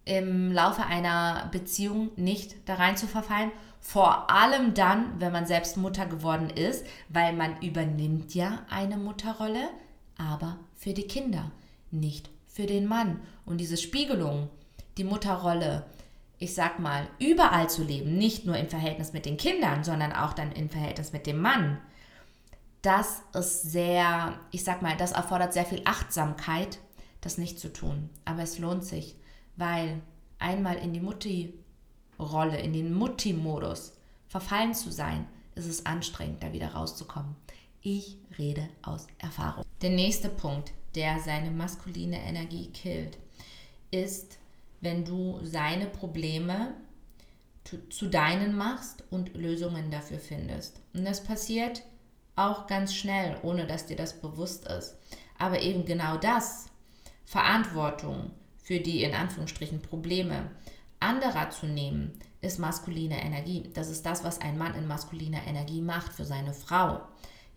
im 0.05 0.51
Laufe 0.51 0.88
einer 0.88 1.48
Beziehung 1.51 2.10
nicht 2.15 2.67
da 2.67 2.74
rein 2.74 2.98
zu 2.98 3.05
verfallen. 3.05 3.51
Vor 3.79 4.31
allem 4.31 4.74
dann, 4.74 5.21
wenn 5.21 5.31
man 5.31 5.45
selbst 5.45 5.77
Mutter 5.77 6.07
geworden 6.07 6.50
ist, 6.50 6.83
weil 7.10 7.33
man 7.33 7.62
übernimmt 7.62 8.33
ja 8.33 8.65
eine 8.71 8.98
Mutterrolle, 8.98 9.69
aber 10.17 10.57
für 10.74 10.93
die 10.93 11.05
Kinder, 11.05 11.51
nicht 11.91 12.31
für 12.62 12.68
den 12.68 12.86
Mann. 12.86 13.22
Und 13.44 13.58
diese 13.58 13.75
Spiegelung, 13.75 14.50
die 14.98 15.03
Mutterrolle, 15.03 15.84
ich 16.38 16.53
sag 16.53 16.77
mal, 16.80 17.08
überall 17.18 17.70
zu 17.72 17.84
leben, 17.84 18.18
nicht 18.18 18.46
nur 18.46 18.56
im 18.56 18.70
Verhältnis 18.70 19.13
mit 19.13 19.25
den 19.25 19.38
Kindern, 19.38 19.84
sondern 19.84 20.13
auch 20.13 20.34
dann 20.34 20.51
im 20.51 20.70
Verhältnis 20.70 21.12
mit 21.12 21.25
dem 21.25 21.41
Mann, 21.41 21.80
das 22.84 23.24
ist 23.34 23.63
sehr, 23.63 24.39
ich 24.51 24.63
sag 24.63 24.84
mal, 24.84 24.96
das 24.96 25.12
erfordert 25.12 25.53
sehr 25.53 25.65
viel 25.65 25.82
Achtsamkeit, 25.86 26.80
das 27.22 27.39
nicht 27.39 27.60
zu 27.60 27.74
tun. 27.74 28.10
Aber 28.25 28.44
es 28.44 28.60
lohnt 28.60 28.86
sich, 28.86 29.15
weil 29.56 30.01
einmal 30.38 30.77
in 30.77 30.94
die 30.94 31.00
Mutti-Rolle, 31.00 32.60
in 32.60 32.74
den 32.74 32.94
Mutti-Modus 32.94 33.94
verfallen 34.27 34.75
zu 34.75 34.91
sein, 34.91 35.27
ist 35.56 35.68
es 35.68 35.88
anstrengend, 35.88 36.44
da 36.44 36.53
wieder 36.53 36.74
rauszukommen. 36.74 37.36
Ich 37.82 38.18
rede 38.38 38.70
aus 38.84 39.08
Erfahrung. 39.18 39.65
Der 39.82 39.89
nächste 39.89 40.30
Punkt, 40.30 40.74
der 40.95 41.19
seine 41.19 41.51
maskuline 41.51 42.19
Energie 42.21 42.69
killt, 42.71 43.17
ist, 43.91 44.38
wenn 44.81 45.05
du 45.05 45.39
seine 45.43 45.86
Probleme 45.86 46.74
zu 47.89 48.07
deinen 48.07 48.55
machst 48.55 49.03
und 49.12 49.36
Lösungen 49.36 49.91
dafür 49.91 50.19
findest. 50.19 50.79
Und 50.93 51.05
das 51.05 51.24
passiert 51.24 51.83
auch 52.36 52.67
ganz 52.67 52.93
schnell, 52.95 53.38
ohne 53.43 53.67
dass 53.67 53.86
dir 53.86 53.95
das 53.95 54.19
bewusst 54.19 54.67
ist. 54.67 54.98
Aber 55.38 55.62
eben 55.62 55.86
genau 55.86 56.17
das, 56.17 56.67
Verantwortung 57.25 58.31
für 58.57 58.79
die 58.79 59.03
in 59.03 59.13
Anführungsstrichen 59.13 59.81
Probleme 59.81 60.51
anderer 61.00 61.50
zu 61.50 61.65
nehmen, 61.65 62.19
ist 62.41 62.60
maskuline 62.60 63.24
Energie. 63.24 63.69
Das 63.74 63.89
ist 63.89 64.05
das, 64.05 64.24
was 64.24 64.41
ein 64.41 64.57
Mann 64.57 64.75
in 64.75 64.88
maskuliner 64.88 65.45
Energie 65.48 65.81
macht 65.81 66.12
für 66.12 66.25
seine 66.25 66.53
Frau. 66.53 67.01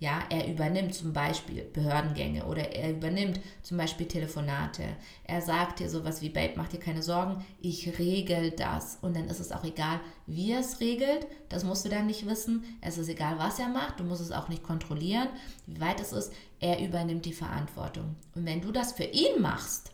Ja, 0.04 0.23
er 0.28 0.46
übernimmt 0.46 0.94
zum 0.94 1.14
Beispiel 1.14 1.62
Behördengänge 1.62 2.44
oder 2.44 2.75
er 2.75 2.90
übernimmt 2.90 3.40
zum 3.62 3.78
Beispiel 3.78 4.06
Telefonate. 4.06 4.82
Er 5.25 5.40
sagt 5.40 5.80
dir 5.80 5.88
sowas 5.88 6.20
wie, 6.20 6.28
Babe, 6.28 6.52
mach 6.56 6.68
dir 6.68 6.78
keine 6.78 7.02
Sorgen, 7.02 7.42
ich 7.62 7.99
regel 7.99 8.50
das. 8.50 8.99
Und 9.00 9.16
dann 9.16 9.28
ist 9.28 9.40
es 9.40 9.50
auch 9.50 9.64
egal, 9.64 10.00
wie 10.26 10.52
er 10.52 10.61
es 10.61 10.78
regelt. 10.80 11.26
Das 11.49 11.64
musst 11.64 11.87
du 11.87 11.88
dann 11.88 12.04
nicht 12.06 12.26
wissen. 12.26 12.64
Es 12.82 12.99
ist 12.99 13.08
egal, 13.08 13.38
was 13.38 13.58
er 13.58 13.70
macht. 13.70 13.99
Du 13.99 14.04
musst 14.04 14.20
es 14.20 14.30
auch 14.30 14.50
nicht 14.50 14.62
kontrollieren, 14.62 15.28
wie 15.64 15.80
weit 15.80 16.00
es 16.00 16.12
ist. 16.12 16.34
Er 16.61 16.87
übernimmt 16.87 17.25
die 17.25 17.32
Verantwortung. 17.32 18.14
Und 18.34 18.44
wenn 18.44 18.61
du 18.61 18.73
das 18.73 18.92
für 18.92 19.04
ihn 19.04 19.40
machst, 19.40 19.90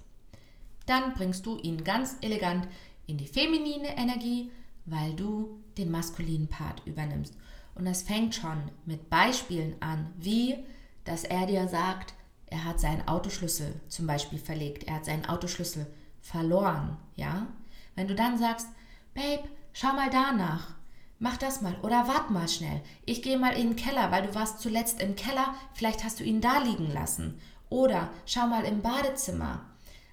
dann 0.86 1.14
bringst 1.14 1.46
du 1.46 1.56
ihn 1.56 1.84
ganz 1.84 2.16
elegant 2.20 2.66
in 3.06 3.16
die 3.16 3.28
feminine 3.28 3.96
Energie, 3.96 4.50
weil 4.86 5.14
du 5.14 5.60
den 5.80 5.90
maskulinen 5.90 6.48
Part 6.48 6.82
übernimmst. 6.86 7.34
Und 7.74 7.84
das 7.84 8.02
fängt 8.02 8.34
schon 8.34 8.70
mit 8.84 9.10
Beispielen 9.10 9.74
an, 9.80 10.12
wie, 10.16 10.56
dass 11.04 11.24
er 11.24 11.46
dir 11.46 11.68
sagt, 11.68 12.14
er 12.46 12.64
hat 12.64 12.80
seinen 12.80 13.06
Autoschlüssel 13.06 13.80
zum 13.88 14.06
Beispiel 14.06 14.38
verlegt, 14.38 14.84
er 14.84 14.96
hat 14.96 15.04
seinen 15.04 15.26
Autoschlüssel 15.26 15.86
verloren, 16.20 16.96
ja. 17.16 17.46
Wenn 17.94 18.08
du 18.08 18.14
dann 18.14 18.38
sagst, 18.38 18.68
Babe, 19.14 19.48
schau 19.72 19.92
mal 19.92 20.10
danach, 20.10 20.74
mach 21.18 21.36
das 21.36 21.62
mal 21.62 21.76
oder 21.82 22.08
wart 22.08 22.30
mal 22.30 22.48
schnell, 22.48 22.80
ich 23.06 23.22
gehe 23.22 23.38
mal 23.38 23.56
in 23.56 23.68
den 23.68 23.76
Keller, 23.76 24.10
weil 24.10 24.26
du 24.26 24.34
warst 24.34 24.60
zuletzt 24.60 25.00
im 25.00 25.16
Keller, 25.16 25.54
vielleicht 25.74 26.04
hast 26.04 26.20
du 26.20 26.24
ihn 26.24 26.40
da 26.40 26.58
liegen 26.58 26.92
lassen. 26.92 27.38
Oder 27.68 28.10
schau 28.26 28.48
mal 28.48 28.64
im 28.64 28.82
Badezimmer. 28.82 29.64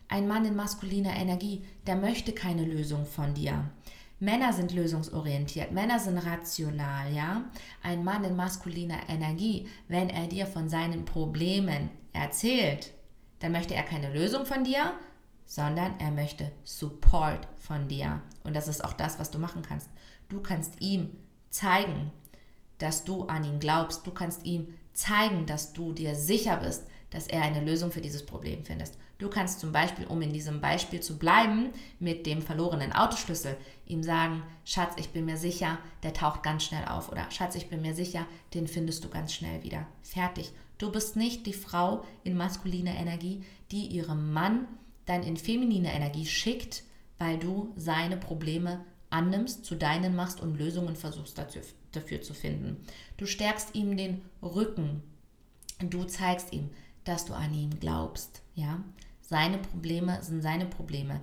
Ein 0.09 0.27
Mann 0.27 0.45
in 0.45 0.55
maskuliner 0.55 1.15
Energie, 1.15 1.65
der 1.87 1.95
möchte 1.95 2.31
keine 2.31 2.63
Lösung 2.63 3.05
von 3.05 3.33
dir. 3.33 3.71
Männer 4.19 4.51
sind 4.51 4.73
lösungsorientiert, 4.73 5.71
Männer 5.71 5.99
sind 5.99 6.17
rational, 6.17 7.13
ja. 7.13 7.43
Ein 7.83 8.03
Mann 8.03 8.23
in 8.23 8.35
maskuliner 8.35 8.97
Energie, 9.07 9.67
wenn 9.87 10.09
er 10.09 10.27
dir 10.27 10.47
von 10.47 10.69
seinen 10.69 11.05
Problemen 11.05 11.89
erzählt, 12.13 12.93
dann 13.39 13.51
möchte 13.51 13.75
er 13.75 13.83
keine 13.83 14.11
Lösung 14.11 14.45
von 14.45 14.63
dir, 14.63 14.93
sondern 15.45 15.99
er 15.99 16.11
möchte 16.11 16.51
Support 16.63 17.47
von 17.57 17.87
dir. 17.87 18.21
Und 18.43 18.55
das 18.55 18.67
ist 18.67 18.83
auch 18.83 18.93
das, 18.93 19.19
was 19.19 19.29
du 19.29 19.37
machen 19.37 19.61
kannst. 19.61 19.89
Du 20.29 20.41
kannst 20.41 20.81
ihm 20.81 21.11
zeigen, 21.49 22.11
dass 22.79 23.03
du 23.03 23.25
an 23.25 23.43
ihn 23.43 23.59
glaubst. 23.59 24.05
Du 24.05 24.11
kannst 24.11 24.45
ihm 24.45 24.73
zeigen, 24.93 25.45
dass 25.45 25.73
du 25.73 25.93
dir 25.93 26.15
sicher 26.15 26.57
bist, 26.57 26.87
dass 27.11 27.27
er 27.27 27.43
eine 27.43 27.63
Lösung 27.63 27.91
für 27.91 28.01
dieses 28.01 28.25
Problem 28.25 28.65
findest. 28.65 28.97
Du 29.17 29.29
kannst 29.29 29.59
zum 29.59 29.71
Beispiel, 29.71 30.05
um 30.05 30.21
in 30.21 30.31
diesem 30.31 30.61
Beispiel 30.61 30.99
zu 30.99 31.17
bleiben, 31.17 31.69
mit 31.99 32.27
dem 32.27 32.41
verlorenen 32.41 32.93
Autoschlüssel 32.93 33.57
ihm 33.87 34.03
sagen, 34.03 34.43
Schatz, 34.63 34.93
ich 34.97 35.09
bin 35.09 35.25
mir 35.25 35.37
sicher, 35.37 35.79
der 36.03 36.13
taucht 36.13 36.43
ganz 36.43 36.63
schnell 36.63 36.85
auf. 36.85 37.11
Oder 37.11 37.29
Schatz, 37.31 37.55
ich 37.55 37.69
bin 37.69 37.81
mir 37.81 37.95
sicher, 37.95 38.27
den 38.53 38.67
findest 38.67 39.03
du 39.03 39.09
ganz 39.09 39.33
schnell 39.33 39.63
wieder. 39.63 39.87
Fertig. 40.03 40.51
Du 40.77 40.91
bist 40.91 41.15
nicht 41.15 41.47
die 41.47 41.53
Frau 41.53 42.03
in 42.23 42.37
maskuliner 42.37 42.95
Energie, 42.95 43.43
die 43.71 43.87
ihrem 43.87 44.33
Mann 44.33 44.67
dann 45.07 45.23
in 45.23 45.37
feminine 45.37 45.91
Energie 45.91 46.27
schickt, 46.27 46.83
weil 47.17 47.39
du 47.39 47.73
seine 47.75 48.17
Probleme 48.17 48.85
annimmst, 49.09 49.65
zu 49.65 49.75
deinen 49.75 50.15
machst 50.15 50.41
und 50.41 50.57
Lösungen 50.57 50.95
versuchst 50.95 51.37
dafür, 51.37 51.63
dafür 51.91 52.21
zu 52.21 52.35
finden. 52.35 52.85
Du 53.15 53.25
stärkst 53.25 53.73
ihm 53.73 53.97
den 53.97 54.21
Rücken. 54.43 55.01
Du 55.79 56.03
zeigst 56.03 56.53
ihm, 56.53 56.69
dass 57.03 57.25
du 57.25 57.33
an 57.33 57.53
ihn 57.53 57.79
glaubst. 57.79 58.41
Ja? 58.53 58.83
Seine 59.27 59.57
Probleme 59.57 60.23
sind 60.23 60.41
seine 60.41 60.65
Probleme. 60.65 61.21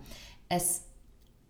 Es 0.48 0.82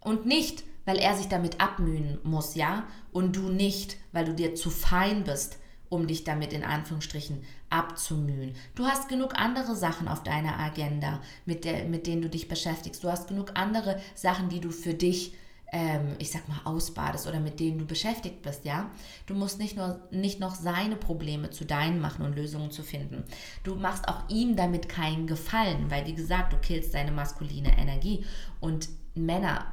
und 0.01 0.25
nicht, 0.25 0.63
weil 0.85 0.99
er 0.99 1.17
sich 1.17 1.27
damit 1.27 1.61
abmühen 1.61 2.19
muss, 2.23 2.55
ja? 2.55 2.87
Und 3.13 3.35
du 3.37 3.49
nicht, 3.49 3.97
weil 4.13 4.25
du 4.25 4.35
dir 4.35 4.55
zu 4.55 4.71
fein 4.71 5.25
bist, 5.25 5.59
um 5.89 6.07
dich 6.07 6.23
damit 6.23 6.53
in 6.53 6.63
Anführungsstrichen 6.63 7.43
abzumühen. 7.71 8.55
Du 8.77 8.85
hast 8.85 9.09
genug 9.09 9.35
andere 9.35 9.75
Sachen 9.75 10.07
auf 10.07 10.23
deiner 10.23 10.59
Agenda, 10.61 11.21
mit, 11.45 11.65
der, 11.65 11.87
mit 11.87 12.07
denen 12.07 12.23
du 12.23 12.29
dich 12.29 12.47
beschäftigst. 12.47 13.03
Du 13.03 13.11
hast 13.11 13.29
genug 13.29 13.53
andere 13.55 14.01
Sachen, 14.15 14.49
die 14.49 14.61
du 14.61 14.71
für 14.71 14.95
dich 14.95 15.35
ähm, 15.75 16.15
ich 16.21 16.31
sag 16.31 16.49
mal, 16.49 16.61
ausbadest 16.63 17.27
oder 17.27 17.41
mit 17.41 17.59
denen 17.59 17.79
du 17.79 17.85
beschäftigt 17.85 18.43
bist, 18.43 18.65
ja. 18.65 18.89
Du 19.27 19.35
musst 19.35 19.59
nicht 19.59 19.77
nur 19.77 20.01
nicht 20.13 20.39
noch 20.39 20.55
seine 20.55 20.95
Probleme 20.95 21.51
zu 21.51 21.65
deinen 21.65 22.01
machen 22.01 22.25
und 22.25 22.37
Lösungen 22.37 22.71
zu 22.71 22.85
finden. 22.85 23.25
Du 23.65 23.75
machst 23.75 24.09
auch 24.09 24.29
ihm 24.29 24.55
damit 24.55 24.89
keinen 24.89 25.27
Gefallen, 25.27 25.91
weil 25.91 26.07
wie 26.07 26.15
gesagt, 26.15 26.53
du 26.53 26.59
killst 26.59 26.93
seine 26.93 27.11
maskuline 27.11 27.77
Energie 27.77 28.25
und 28.61 28.89
Männer, 29.17 29.67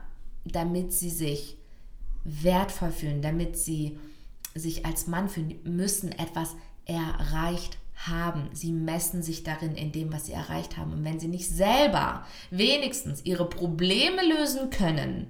damit 0.43 0.91
sie 0.91 1.11
sich 1.11 1.55
wertvoll 2.23 2.91
fühlen, 2.91 3.21
damit 3.21 3.55
sie 3.55 3.99
sich 4.55 4.87
als 4.87 5.05
Mann 5.05 5.29
fühlen, 5.29 5.59
müssen 5.63 6.11
etwas 6.11 6.55
erreicht 6.85 7.77
haben. 7.93 8.49
Sie 8.53 8.71
messen 8.71 9.21
sich 9.21 9.43
darin 9.43 9.75
in 9.75 9.91
dem, 9.91 10.11
was 10.11 10.25
sie 10.25 10.33
erreicht 10.33 10.77
haben. 10.77 10.93
Und 10.93 11.03
wenn 11.03 11.19
sie 11.19 11.27
nicht 11.27 11.47
selber 11.47 12.25
wenigstens 12.49 13.23
ihre 13.23 13.47
Probleme 13.47 14.21
lösen 14.27 14.71
können, 14.71 15.27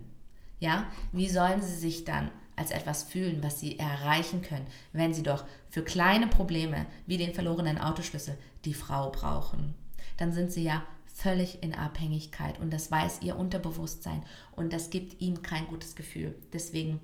ja, 0.62 0.86
wie 1.12 1.27
sollen 1.27 1.62
sie 1.62 1.75
sich 1.75 2.06
dann 2.06 2.32
als 2.56 2.72
etwas 2.72 3.03
fühlen, 3.03 3.44
was 3.44 3.60
sie 3.60 3.80
erreichen 3.80 4.44
können, 4.44 4.68
wenn 4.94 5.13
sie 5.13 5.24
doch 5.24 5.44
für 5.70 5.84
kleine 5.84 6.27
Probleme 6.27 6.86
wie 7.08 7.18
den 7.18 7.34
verlorenen 7.34 7.80
Autoschlüssel 7.80 8.38
die 8.63 8.75
Frau 8.75 9.10
brauchen? 9.10 9.74
Dann 10.18 10.32
sind 10.32 10.51
sie 10.51 10.63
ja 10.63 10.84
völlig 11.08 11.63
in 11.63 11.74
Abhängigkeit 11.74 12.60
und 12.60 12.72
das 12.72 12.91
weiß 12.91 13.22
ihr 13.24 13.38
Unterbewusstsein 13.38 14.24
und 14.56 14.72
das 14.72 14.91
gibt 14.91 15.20
ihm 15.20 15.41
kein 15.41 15.68
gutes 15.68 15.96
Gefühl. 15.96 16.36
Deswegen 16.53 17.00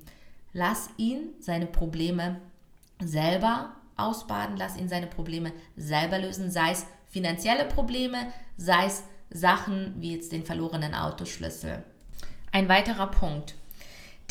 lass 0.54 0.90
ihn 0.98 1.30
seine 1.40 1.66
Probleme 1.66 2.40
selber 3.00 3.76
ausbaden, 3.96 4.56
lass 4.56 4.78
ihn 4.78 4.88
seine 4.88 5.08
Probleme 5.08 5.52
selber 5.76 6.20
lösen, 6.20 6.52
sei 6.52 6.72
es 6.72 6.86
finanzielle 7.08 7.66
Probleme, 7.66 8.32
sei 8.56 8.86
es 8.86 9.04
Sachen 9.32 9.96
wie 10.00 10.14
jetzt 10.14 10.32
den 10.32 10.46
verlorenen 10.46 10.94
Autoschlüssel. 10.94 11.84
Ein 12.58 12.70
weiterer 12.70 13.06
Punkt, 13.06 13.54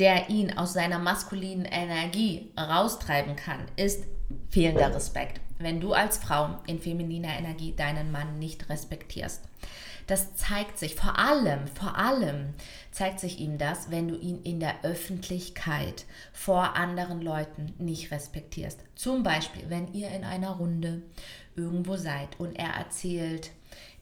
der 0.01 0.31
ihn 0.31 0.59
aus 0.59 0.73
seiner 0.73 0.99
maskulinen 0.99 1.65
Energie 1.65 2.51
raustreiben 2.59 3.37
kann, 3.37 3.61
ist 3.77 4.03
fehlender 4.51 4.93
Respekt. 4.93 5.41
Wenn 5.61 5.79
du 5.79 5.93
als 5.93 6.19
Frau 6.19 6.59
in 6.67 6.81
femininer 6.81 7.39
Energie 7.39 7.73
deinen 7.77 8.11
Mann 8.11 8.41
nicht 8.41 8.69
respektierst. 8.69 9.45
Das 10.09 10.35
zeigt 10.35 10.77
sich 10.77 10.97
vor 10.97 11.17
allem, 11.21 11.69
vor 11.69 11.99
allem 11.99 12.55
zeigt 12.91 13.21
sich 13.21 13.39
ihm 13.39 13.59
das, 13.59 13.93
wenn 13.93 14.09
du 14.09 14.17
ihn 14.17 14.43
in 14.43 14.59
der 14.59 14.83
Öffentlichkeit 14.83 16.05
vor 16.33 16.75
anderen 16.75 17.23
Leuten 17.23 17.75
nicht 17.79 18.11
respektierst. 18.11 18.81
Zum 18.97 19.23
Beispiel, 19.23 19.63
wenn 19.69 19.95
ihr 19.95 20.11
in 20.11 20.25
einer 20.25 20.51
Runde 20.51 21.03
irgendwo 21.55 21.95
seid 21.95 22.41
und 22.41 22.59
er 22.59 22.71
erzählt, 22.71 23.53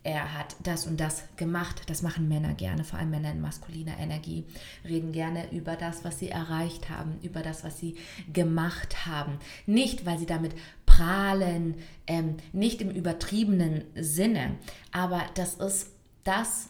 er 0.05 0.35
hat 0.35 0.57
das 0.63 0.87
und 0.87 1.01
das 1.01 1.25
gemacht. 1.37 1.83
Das 1.87 2.03
machen 2.03 2.29
Männer 2.29 2.53
gerne, 2.55 2.85
vor 2.85 2.99
allem 2.99 3.11
Männer 3.11 3.33
in 3.33 3.41
maskuliner 3.41 3.99
Energie, 3.99 4.45
reden 4.85 5.13
gerne 5.13 5.51
über 5.51 5.77
das, 5.77 6.05
was 6.05 6.19
sie 6.19 6.29
erreicht 6.29 6.91
haben, 6.91 7.19
über 7.23 7.41
das, 7.41 7.65
was 7.65 7.79
sie 7.79 7.97
gemacht 8.33 9.07
haben. 9.07 9.39
Nicht, 9.67 10.05
weil 10.05 10.19
sie 10.19 10.27
damit 10.27 10.55
prahlen, 10.85 11.77
ähm, 12.07 12.37
nicht 12.53 12.83
im 12.83 12.91
übertriebenen 12.91 13.85
Sinne, 13.95 14.57
aber 14.93 15.23
das 15.35 15.55
ist 15.55 15.91
das, 16.23 16.69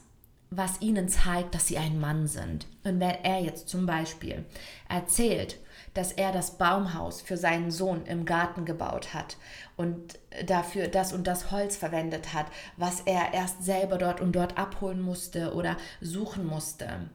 was 0.50 0.80
ihnen 0.80 1.08
zeigt, 1.08 1.54
dass 1.54 1.66
sie 1.66 1.78
ein 1.78 1.99
Mann 1.99 2.28
sind. 2.28 2.66
Und 2.84 3.00
wenn 3.00 3.25
er 3.25 3.40
jetzt 3.40 3.68
zum 3.68 3.87
Beispiel 3.87 4.44
erzählt, 4.88 5.58
dass 5.94 6.12
er 6.12 6.32
das 6.32 6.58
Baumhaus 6.58 7.22
für 7.22 7.36
seinen 7.36 7.70
Sohn 7.70 8.04
im 8.06 8.24
Garten 8.24 8.64
gebaut 8.64 9.14
hat 9.14 9.36
und 9.76 10.18
dafür 10.46 10.88
das 10.88 11.12
und 11.12 11.26
das 11.26 11.50
Holz 11.50 11.76
verwendet 11.76 12.34
hat, 12.34 12.46
was 12.76 13.00
er 13.00 13.32
erst 13.32 13.64
selber 13.64 13.96
dort 13.98 14.20
und 14.20 14.32
dort 14.32 14.58
abholen 14.58 15.00
musste 15.00 15.54
oder 15.54 15.76
suchen 16.00 16.46
musste. 16.46 17.08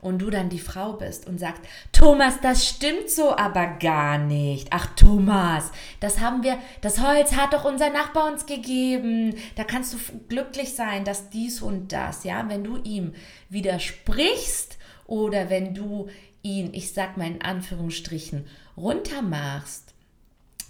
Und 0.00 0.18
du 0.18 0.30
dann 0.30 0.48
die 0.48 0.58
Frau 0.58 0.92
bist 0.92 1.26
und 1.26 1.38
sagst, 1.38 1.62
Thomas, 1.92 2.40
das 2.42 2.68
stimmt 2.68 3.08
so 3.08 3.34
aber 3.36 3.66
gar 3.66 4.18
nicht. 4.18 4.68
Ach 4.70 4.86
Thomas, 4.96 5.70
das 5.98 6.20
haben 6.20 6.42
wir, 6.42 6.58
das 6.82 7.00
Holz 7.00 7.34
hat 7.34 7.54
doch 7.54 7.64
unser 7.64 7.90
Nachbar 7.90 8.30
uns 8.30 8.46
gegeben. 8.46 9.34
Da 9.56 9.64
kannst 9.64 9.94
du 9.94 9.98
glücklich 10.28 10.74
sein, 10.74 11.04
dass 11.04 11.30
dies 11.30 11.62
und 11.62 11.92
das, 11.92 12.24
ja, 12.24 12.44
wenn 12.48 12.64
du 12.64 12.76
ihm 12.82 13.14
widersprichst 13.48 14.78
oder 15.06 15.50
wenn 15.50 15.74
du 15.74 16.08
ihn, 16.42 16.74
ich 16.74 16.92
sag 16.92 17.16
mal 17.16 17.26
in 17.26 17.42
Anführungsstrichen, 17.42 18.46
runtermachst, 18.76 19.94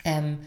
ähm, 0.05 0.39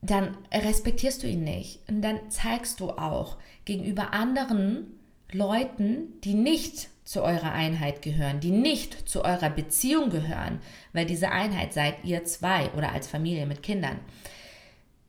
dann 0.00 0.36
respektierst 0.52 1.22
du 1.22 1.28
ihn 1.28 1.44
nicht. 1.44 1.80
Und 1.88 2.02
dann 2.02 2.30
zeigst 2.30 2.80
du 2.80 2.90
auch 2.90 3.36
gegenüber 3.64 4.12
anderen 4.12 4.98
Leuten, 5.30 6.20
die 6.22 6.34
nicht 6.34 6.88
zu 7.04 7.22
eurer 7.22 7.52
Einheit 7.52 8.02
gehören, 8.02 8.40
die 8.40 8.50
nicht 8.50 9.08
zu 9.08 9.24
eurer 9.24 9.50
Beziehung 9.50 10.10
gehören, 10.10 10.60
weil 10.92 11.06
diese 11.06 11.30
Einheit 11.30 11.72
seid 11.72 12.04
ihr 12.04 12.24
zwei 12.24 12.70
oder 12.72 12.92
als 12.92 13.06
Familie 13.06 13.46
mit 13.46 13.62
Kindern, 13.62 13.98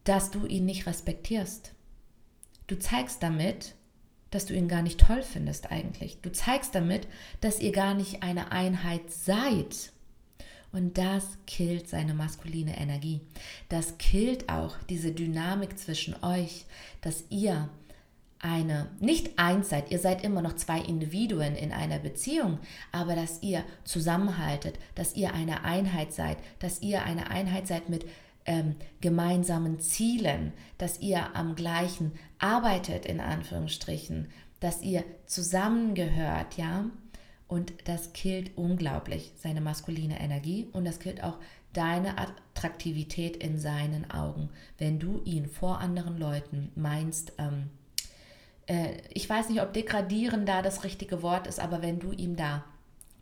dass 0.03 0.31
du 0.31 0.45
ihn 0.45 0.65
nicht 0.65 0.87
respektierst. 0.87 1.73
Du 2.67 2.77
zeigst 2.77 3.21
damit, 3.21 3.75
dass 4.33 4.45
du 4.45 4.53
ihn 4.53 4.67
gar 4.67 4.81
nicht 4.81 4.99
toll 4.99 5.21
findest 5.21 5.71
eigentlich. 5.71 6.19
Du 6.21 6.31
zeigst 6.31 6.73
damit, 6.75 7.07
dass 7.41 7.59
ihr 7.59 7.71
gar 7.71 7.93
nicht 7.93 8.23
eine 8.23 8.51
Einheit 8.51 9.11
seid. 9.11 9.91
Und 10.71 10.97
das 10.97 11.37
killt 11.45 11.87
seine 11.87 12.15
maskuline 12.15 12.75
Energie. 12.77 13.21
Das 13.69 13.99
killt 13.99 14.49
auch 14.49 14.75
diese 14.89 15.11
Dynamik 15.11 15.77
zwischen 15.77 16.15
euch, 16.23 16.65
dass 17.01 17.25
ihr 17.29 17.69
eine, 18.39 18.89
nicht 18.99 19.39
eins 19.39 19.69
seid, 19.69 19.91
ihr 19.91 19.99
seid 19.99 20.23
immer 20.23 20.41
noch 20.41 20.55
zwei 20.55 20.79
Individuen 20.79 21.55
in 21.55 21.71
einer 21.71 21.99
Beziehung, 21.99 22.59
aber 22.91 23.15
dass 23.15 23.41
ihr 23.41 23.63
zusammenhaltet, 23.85 24.77
dass 24.95 25.15
ihr 25.15 25.33
eine 25.33 25.63
Einheit 25.63 26.11
seid, 26.11 26.37
dass 26.59 26.81
ihr 26.81 27.03
eine 27.03 27.29
Einheit 27.29 27.67
seid 27.67 27.87
mit 27.87 28.05
ähm, 28.45 28.75
gemeinsamen 29.01 29.79
Zielen, 29.79 30.53
dass 30.77 30.99
ihr 30.99 31.35
am 31.35 31.55
gleichen 31.55 32.11
arbeitet, 32.39 33.05
in 33.05 33.19
Anführungsstrichen, 33.19 34.27
dass 34.59 34.81
ihr 34.81 35.03
zusammengehört, 35.25 36.57
ja. 36.57 36.85
Und 37.47 37.73
das 37.85 38.13
killt 38.13 38.57
unglaublich 38.57 39.31
seine 39.35 39.61
maskuline 39.61 40.19
Energie 40.19 40.67
und 40.71 40.85
das 40.85 40.99
killt 40.99 41.23
auch 41.23 41.37
deine 41.73 42.17
Attraktivität 42.17 43.35
in 43.37 43.59
seinen 43.59 44.09
Augen, 44.09 44.49
wenn 44.77 44.99
du 44.99 45.21
ihn 45.25 45.47
vor 45.47 45.79
anderen 45.79 46.17
Leuten 46.17 46.71
meinst, 46.75 47.33
ähm, 47.37 47.69
äh, 48.67 48.97
ich 49.09 49.29
weiß 49.29 49.49
nicht, 49.49 49.61
ob 49.61 49.73
degradieren 49.73 50.45
da 50.45 50.61
das 50.61 50.83
richtige 50.83 51.21
Wort 51.21 51.47
ist, 51.47 51.59
aber 51.59 51.81
wenn 51.81 51.99
du 51.99 52.11
ihm 52.11 52.35
da 52.35 52.63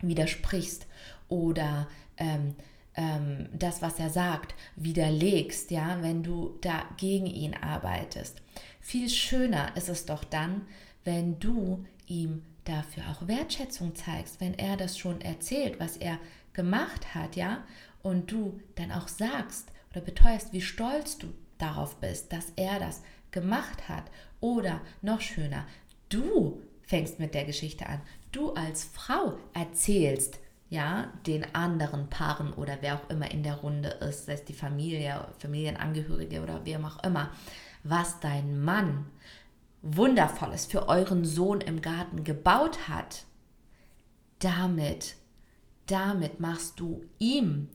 widersprichst 0.00 0.86
oder 1.28 1.88
ähm, 2.16 2.54
ähm, 2.96 3.48
das, 3.52 3.82
was 3.82 3.98
er 3.98 4.10
sagt, 4.10 4.54
widerlegst, 4.76 5.70
ja, 5.70 5.98
wenn 6.02 6.22
du 6.22 6.58
da 6.60 6.84
gegen 6.96 7.26
ihn 7.26 7.54
arbeitest. 7.54 8.42
Viel 8.80 9.08
schöner 9.08 9.76
ist 9.76 9.88
es 9.88 10.06
doch 10.06 10.24
dann, 10.24 10.66
wenn 11.04 11.38
du 11.38 11.84
ihm 12.06 12.42
dafür 12.64 13.04
auch 13.10 13.26
Wertschätzung 13.26 13.94
zeigst, 13.94 14.40
wenn 14.40 14.54
er 14.54 14.76
das 14.76 14.98
schon 14.98 15.20
erzählt, 15.20 15.80
was 15.80 15.96
er 15.96 16.18
gemacht 16.52 17.14
hat, 17.14 17.36
ja, 17.36 17.64
und 18.02 18.30
du 18.30 18.60
dann 18.74 18.92
auch 18.92 19.08
sagst 19.08 19.68
oder 19.90 20.00
beteuerst, 20.00 20.52
wie 20.52 20.60
stolz 20.60 21.18
du 21.18 21.28
darauf 21.58 21.96
bist, 21.96 22.32
dass 22.32 22.52
er 22.56 22.78
das 22.78 23.02
gemacht 23.30 23.88
hat. 23.88 24.04
Oder 24.40 24.80
noch 25.00 25.20
schöner, 25.20 25.66
du 26.08 26.60
fängst 26.82 27.18
mit 27.18 27.34
der 27.34 27.44
Geschichte 27.44 27.86
an. 27.86 28.00
Du 28.32 28.52
als 28.52 28.84
Frau 28.84 29.38
erzählst, 29.54 30.38
ja, 30.72 31.12
den 31.26 31.54
anderen 31.54 32.08
Paaren 32.08 32.54
oder 32.54 32.78
wer 32.80 32.94
auch 32.94 33.10
immer 33.10 33.30
in 33.30 33.42
der 33.42 33.56
Runde 33.56 33.90
ist, 33.90 34.24
sei 34.24 34.32
es 34.32 34.44
die 34.46 34.54
Familie, 34.54 35.28
Familienangehörige 35.38 36.42
oder 36.42 36.64
wem 36.64 36.86
auch 36.86 37.04
immer, 37.04 37.30
was 37.84 38.20
dein 38.20 38.58
Mann 38.58 39.04
Wundervolles 39.82 40.64
für 40.64 40.88
euren 40.88 41.26
Sohn 41.26 41.60
im 41.60 41.82
Garten 41.82 42.24
gebaut 42.24 42.88
hat. 42.88 43.26
Damit, 44.38 45.16
damit 45.88 46.40
machst 46.40 46.80
du 46.80 47.04
ihm, 47.18 47.68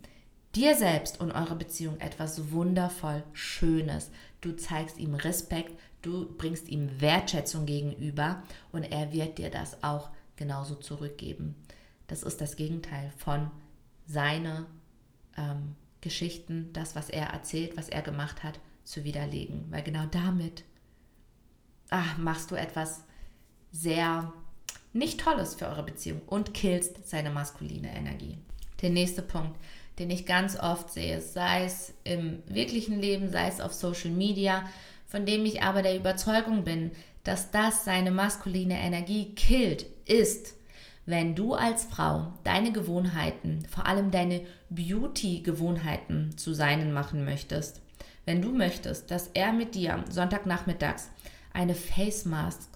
dir 0.55 0.75
selbst 0.75 1.19
und 1.21 1.31
eurer 1.31 1.55
Beziehung 1.55 1.99
etwas 1.99 2.51
wundervoll 2.51 3.23
Schönes. 3.31 4.09
Du 4.41 4.55
zeigst 4.55 4.97
ihm 4.97 5.13
Respekt, 5.13 5.79
du 6.01 6.35
bringst 6.35 6.67
ihm 6.67 6.99
Wertschätzung 6.99 7.67
gegenüber 7.67 8.41
und 8.71 8.85
er 8.85 9.13
wird 9.13 9.37
dir 9.37 9.51
das 9.51 9.83
auch 9.83 10.09
genauso 10.35 10.73
zurückgeben. 10.73 11.53
Das 12.07 12.23
ist 12.23 12.41
das 12.41 12.55
Gegenteil 12.55 13.11
von 13.17 13.51
seine 14.05 14.65
ähm, 15.37 15.75
Geschichten, 16.01 16.71
das, 16.73 16.95
was 16.95 17.09
er 17.09 17.27
erzählt, 17.27 17.77
was 17.77 17.89
er 17.89 18.01
gemacht 18.01 18.43
hat, 18.43 18.59
zu 18.83 19.03
widerlegen. 19.03 19.65
Weil 19.69 19.83
genau 19.83 20.05
damit 20.09 20.63
ach, 21.89 22.17
machst 22.17 22.51
du 22.51 22.55
etwas 22.55 23.03
sehr 23.71 24.31
nicht 24.93 25.19
Tolles 25.19 25.55
für 25.55 25.67
eure 25.67 25.83
Beziehung 25.83 26.21
und 26.25 26.53
killst 26.53 27.07
seine 27.07 27.29
maskuline 27.29 27.95
Energie. 27.95 28.37
Der 28.81 28.89
nächste 28.89 29.21
Punkt, 29.21 29.59
den 29.99 30.09
ich 30.09 30.25
ganz 30.25 30.59
oft 30.59 30.91
sehe, 30.91 31.21
sei 31.21 31.65
es 31.65 31.93
im 32.03 32.41
wirklichen 32.47 32.99
Leben, 32.99 33.29
sei 33.29 33.47
es 33.47 33.61
auf 33.61 33.73
Social 33.73 34.11
Media, 34.11 34.67
von 35.05 35.25
dem 35.25 35.45
ich 35.45 35.61
aber 35.63 35.81
der 35.81 35.95
Überzeugung 35.95 36.63
bin, 36.63 36.91
dass 37.23 37.51
das 37.51 37.85
seine 37.85 38.11
maskuline 38.11 38.79
Energie 38.79 39.33
killt, 39.35 39.85
ist, 40.05 40.55
wenn 41.07 41.35
du 41.35 41.53
als 41.53 41.85
Frau 41.85 42.33
deine 42.43 42.73
Gewohnheiten, 42.73 43.65
vor 43.69 43.87
allem 43.87 44.11
deine 44.11 44.41
Beauty-Gewohnheiten 44.69 46.37
zu 46.37 46.53
seinen 46.53 46.91
machen 46.91 47.23
möchtest, 47.23 47.81
wenn 48.25 48.41
du 48.41 48.51
möchtest, 48.51 49.09
dass 49.09 49.29
er 49.33 49.53
mit 49.53 49.73
dir 49.73 50.03
Sonntagnachmittags 50.09 51.09
eine 51.53 51.75
Face 51.75 52.25
Mask 52.25 52.69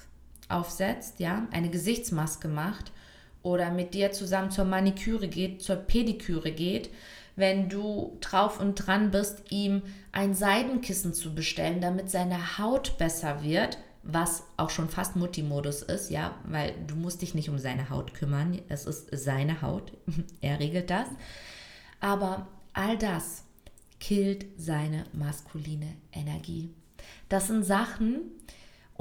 aufsetzt, 0.47 1.19
ja, 1.19 1.45
eine 1.51 1.69
Gesichtsmaske 1.69 2.47
macht 2.47 2.93
oder 3.43 3.69
mit 3.69 3.93
dir 3.93 4.13
zusammen 4.13 4.49
zur 4.49 4.65
Maniküre 4.65 5.27
geht, 5.27 5.61
zur 5.61 5.75
Pediküre 5.75 6.53
geht, 6.53 6.89
wenn 7.35 7.67
du 7.67 8.17
drauf 8.21 8.61
und 8.61 8.75
dran 8.75 9.11
bist, 9.11 9.51
ihm 9.51 9.81
ein 10.13 10.33
Seidenkissen 10.33 11.13
zu 11.13 11.35
bestellen, 11.35 11.81
damit 11.81 12.09
seine 12.09 12.57
Haut 12.57 12.97
besser 12.97 13.43
wird, 13.43 13.77
was 14.03 14.43
auch 14.57 14.69
schon 14.69 14.89
fast 14.89 15.15
Mutti-Modus 15.15 15.83
ist, 15.83 16.09
ja, 16.09 16.35
weil 16.45 16.73
du 16.87 16.95
musst 16.95 17.21
dich 17.21 17.35
nicht 17.35 17.49
um 17.49 17.59
seine 17.59 17.89
Haut 17.89 18.13
kümmern, 18.13 18.59
es 18.67 18.85
ist 18.85 19.09
seine 19.11 19.61
Haut, 19.61 19.93
er 20.41 20.59
regelt 20.59 20.89
das. 20.89 21.07
Aber 21.99 22.47
all 22.73 22.97
das 22.97 23.43
killt 23.99 24.45
seine 24.57 25.05
maskuline 25.13 25.93
Energie. 26.11 26.73
Das 27.29 27.47
sind 27.47 27.63
Sachen, 27.63 28.21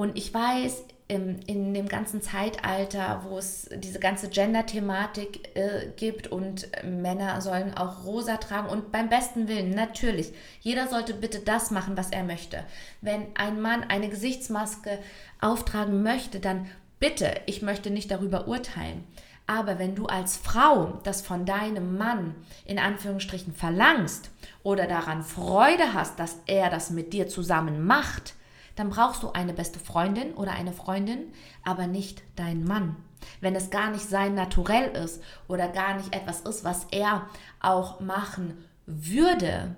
und 0.00 0.16
ich 0.16 0.32
weiß, 0.32 0.84
in, 1.10 1.40
in 1.46 1.74
dem 1.74 1.88
ganzen 1.88 2.22
Zeitalter, 2.22 3.24
wo 3.28 3.36
es 3.36 3.68
diese 3.74 3.98
ganze 3.98 4.28
Gender-Thematik 4.28 5.56
äh, 5.56 5.88
gibt 5.96 6.28
und 6.28 6.68
Männer 6.84 7.40
sollen 7.40 7.76
auch 7.76 8.04
rosa 8.04 8.36
tragen 8.36 8.68
und 8.68 8.92
beim 8.92 9.08
besten 9.08 9.48
Willen, 9.48 9.70
natürlich, 9.70 10.32
jeder 10.60 10.86
sollte 10.86 11.12
bitte 11.12 11.40
das 11.40 11.72
machen, 11.72 11.96
was 11.96 12.10
er 12.10 12.22
möchte. 12.22 12.64
Wenn 13.00 13.26
ein 13.34 13.60
Mann 13.60 13.82
eine 13.82 14.08
Gesichtsmaske 14.08 15.00
auftragen 15.40 16.04
möchte, 16.04 16.38
dann 16.38 16.66
bitte, 17.00 17.40
ich 17.46 17.60
möchte 17.60 17.90
nicht 17.90 18.12
darüber 18.12 18.46
urteilen. 18.46 19.02
Aber 19.48 19.80
wenn 19.80 19.96
du 19.96 20.06
als 20.06 20.36
Frau 20.36 21.00
das 21.02 21.22
von 21.22 21.44
deinem 21.44 21.98
Mann 21.98 22.36
in 22.64 22.78
Anführungsstrichen 22.78 23.52
verlangst 23.52 24.30
oder 24.62 24.86
daran 24.86 25.24
Freude 25.24 25.92
hast, 25.92 26.20
dass 26.20 26.36
er 26.46 26.70
das 26.70 26.90
mit 26.90 27.12
dir 27.12 27.26
zusammen 27.26 27.84
macht, 27.84 28.34
dann 28.80 28.90
brauchst 28.90 29.22
du 29.22 29.30
eine 29.32 29.52
beste 29.52 29.78
Freundin 29.78 30.32
oder 30.32 30.52
eine 30.52 30.72
Freundin, 30.72 31.32
aber 31.62 31.86
nicht 31.86 32.22
deinen 32.36 32.64
Mann. 32.64 32.96
Wenn 33.42 33.54
es 33.54 33.68
gar 33.68 33.90
nicht 33.90 34.08
sein 34.08 34.34
Naturell 34.34 34.90
ist 34.96 35.22
oder 35.48 35.68
gar 35.68 35.96
nicht 35.96 36.14
etwas 36.14 36.40
ist, 36.40 36.64
was 36.64 36.86
er 36.90 37.28
auch 37.60 38.00
machen 38.00 38.64
würde, 38.86 39.76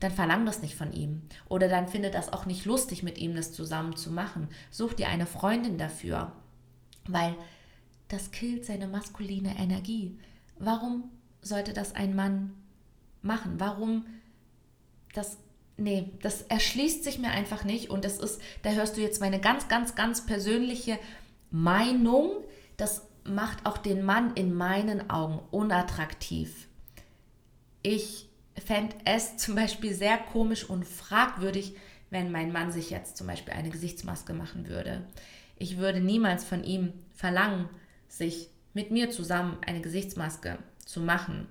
dann 0.00 0.12
verlang 0.12 0.46
das 0.46 0.62
nicht 0.62 0.76
von 0.76 0.92
ihm. 0.92 1.22
Oder 1.50 1.68
dann 1.68 1.88
finde 1.88 2.10
das 2.10 2.32
auch 2.32 2.46
nicht 2.46 2.64
lustig, 2.64 3.02
mit 3.02 3.18
ihm 3.18 3.34
das 3.34 3.52
zusammen 3.52 3.96
zu 3.96 4.10
machen. 4.10 4.48
Such 4.70 4.94
dir 4.94 5.08
eine 5.08 5.26
Freundin 5.26 5.76
dafür, 5.76 6.32
weil 7.06 7.36
das 8.08 8.30
killt 8.30 8.64
seine 8.64 8.88
maskuline 8.88 9.58
Energie. 9.58 10.18
Warum 10.58 11.10
sollte 11.42 11.74
das 11.74 11.94
ein 11.94 12.16
Mann 12.16 12.54
machen? 13.20 13.60
Warum 13.60 14.06
das 15.12 15.36
nee, 15.78 16.10
das 16.22 16.42
erschließt 16.42 17.04
sich 17.04 17.18
mir 17.18 17.30
einfach 17.30 17.64
nicht 17.64 17.88
und 17.88 18.04
das 18.04 18.18
ist, 18.18 18.40
da 18.62 18.70
hörst 18.70 18.96
du 18.96 19.00
jetzt 19.00 19.20
meine 19.20 19.40
ganz, 19.40 19.68
ganz, 19.68 19.94
ganz 19.94 20.26
persönliche 20.26 20.98
Meinung, 21.50 22.44
das 22.76 23.06
macht 23.24 23.64
auch 23.64 23.78
den 23.78 24.04
Mann 24.04 24.34
in 24.34 24.52
meinen 24.52 25.08
Augen 25.10 25.40
unattraktiv. 25.50 26.68
Ich 27.82 28.28
fände 28.56 28.96
es 29.04 29.36
zum 29.38 29.54
Beispiel 29.54 29.94
sehr 29.94 30.18
komisch 30.18 30.68
und 30.68 30.86
fragwürdig, 30.86 31.74
wenn 32.10 32.32
mein 32.32 32.52
Mann 32.52 32.72
sich 32.72 32.90
jetzt 32.90 33.16
zum 33.16 33.26
Beispiel 33.26 33.54
eine 33.54 33.70
Gesichtsmaske 33.70 34.32
machen 34.32 34.68
würde. 34.68 35.04
Ich 35.56 35.76
würde 35.76 36.00
niemals 36.00 36.44
von 36.44 36.64
ihm 36.64 36.92
verlangen, 37.14 37.68
sich 38.08 38.48
mit 38.72 38.90
mir 38.90 39.10
zusammen 39.10 39.58
eine 39.66 39.80
Gesichtsmaske 39.80 40.58
zu 40.84 41.00
machen. 41.00 41.46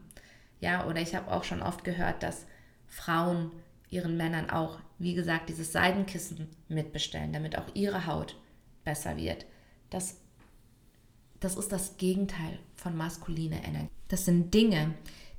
Ja, 0.59 0.87
oder 0.87 1.01
ich 1.01 1.13
habe 1.13 1.31
auch 1.31 1.43
schon 1.43 1.61
oft 1.61 1.83
gehört, 1.83 2.23
dass 2.23 2.45
Frauen 2.87 3.51
ihren 3.89 4.17
Männern 4.17 4.49
auch, 4.49 4.79
wie 4.99 5.13
gesagt, 5.13 5.49
dieses 5.49 5.71
Seidenkissen 5.71 6.47
mitbestellen, 6.67 7.33
damit 7.33 7.57
auch 7.57 7.73
ihre 7.73 8.05
Haut 8.05 8.35
besser 8.83 9.17
wird. 9.17 9.45
Das, 9.89 10.17
das 11.39 11.55
ist 11.55 11.71
das 11.71 11.97
Gegenteil 11.97 12.59
von 12.75 12.95
maskuliner 12.95 13.63
Energie. 13.63 13.89
Das 14.07 14.25
sind 14.25 14.53
Dinge, 14.53 14.93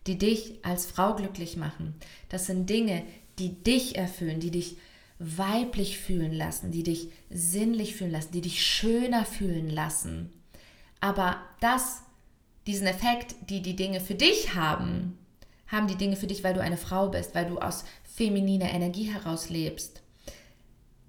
die 0.06 0.18
dich 0.18 0.64
als 0.64 0.86
Frau 0.86 1.14
glücklich 1.14 1.56
machen. 1.56 1.94
Das 2.28 2.46
sind 2.46 2.68
Dinge, 2.70 3.04
die 3.38 3.62
dich 3.62 3.96
erfüllen, 3.96 4.40
die 4.40 4.50
dich 4.50 4.76
weiblich 5.18 5.98
fühlen 5.98 6.32
lassen, 6.32 6.70
die 6.70 6.82
dich 6.82 7.08
sinnlich 7.28 7.96
fühlen 7.96 8.12
lassen, 8.12 8.32
die 8.32 8.40
dich 8.40 8.64
schöner 8.64 9.24
fühlen 9.24 9.68
lassen. 9.68 10.32
Aber 11.00 11.36
das, 11.60 12.02
diesen 12.66 12.86
Effekt, 12.86 13.34
die 13.50 13.62
die 13.62 13.76
Dinge 13.76 14.00
für 14.00 14.14
dich 14.14 14.54
haben, 14.54 15.18
haben 15.68 15.86
die 15.86 15.96
Dinge 15.96 16.16
für 16.16 16.26
dich, 16.26 16.42
weil 16.44 16.54
du 16.54 16.60
eine 16.60 16.76
Frau 16.76 17.08
bist, 17.08 17.34
weil 17.34 17.46
du 17.46 17.58
aus 17.58 17.84
femininer 18.04 18.70
Energie 18.70 19.12
heraus 19.12 19.48
lebst. 19.50 20.02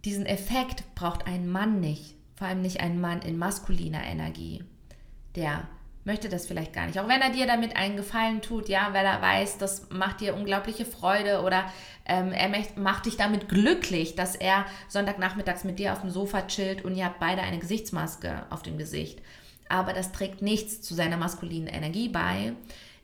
Diesen 0.06 0.26
Effekt 0.26 0.84
braucht 0.96 1.28
ein 1.28 1.48
Mann 1.48 1.80
nicht, 1.80 2.16
vor 2.36 2.48
allem 2.48 2.62
nicht 2.62 2.80
ein 2.80 3.02
Mann 3.02 3.22
in 3.22 3.38
maskuliner 3.38 4.04
Energie, 4.04 4.64
der 5.36 5.68
möchte 6.06 6.30
das 6.30 6.48
vielleicht 6.48 6.74
gar 6.74 6.88
nicht. 6.88 7.00
Auch 7.00 7.08
wenn 7.08 7.22
er 7.22 7.32
dir 7.32 7.46
damit 7.46 7.76
einen 7.76 7.98
Gefallen 7.98 8.42
tut, 8.42 8.70
ja, 8.70 8.90
weil 8.94 9.06
er 9.06 9.22
weiß, 9.22 9.58
das 9.58 9.90
macht 9.90 10.22
dir 10.22 10.34
unglaubliche 10.34 10.86
Freude 10.86 11.42
oder 11.42 11.72
ähm, 12.06 12.32
er 12.32 12.50
macht 12.78 13.06
dich 13.06 13.18
damit 13.18 13.50
glücklich, 13.50 14.16
dass 14.16 14.36
er 14.36 14.66
Sonntagnachmittags 14.88 15.66
mit 15.66 15.78
dir 15.78 15.94
auf 15.94 16.02
dem 16.02 16.10
Sofa 16.10 16.44
chillt 16.44 16.84
und 16.84 16.96
ihr 16.96 17.06
habt 17.06 17.20
beide 17.20 17.42
eine 17.42 17.60
Gesichtsmaske 17.60 18.46
auf 18.50 18.64
dem 18.64 18.78
Gesicht. 18.78 19.22
Aber 19.68 19.94
das 19.94 20.12
trägt 20.12 20.42
nichts 20.42 20.82
zu 20.82 20.96
seiner 20.96 21.18
maskulinen 21.18 21.68
Energie 21.68 22.10
bei. 22.10 22.54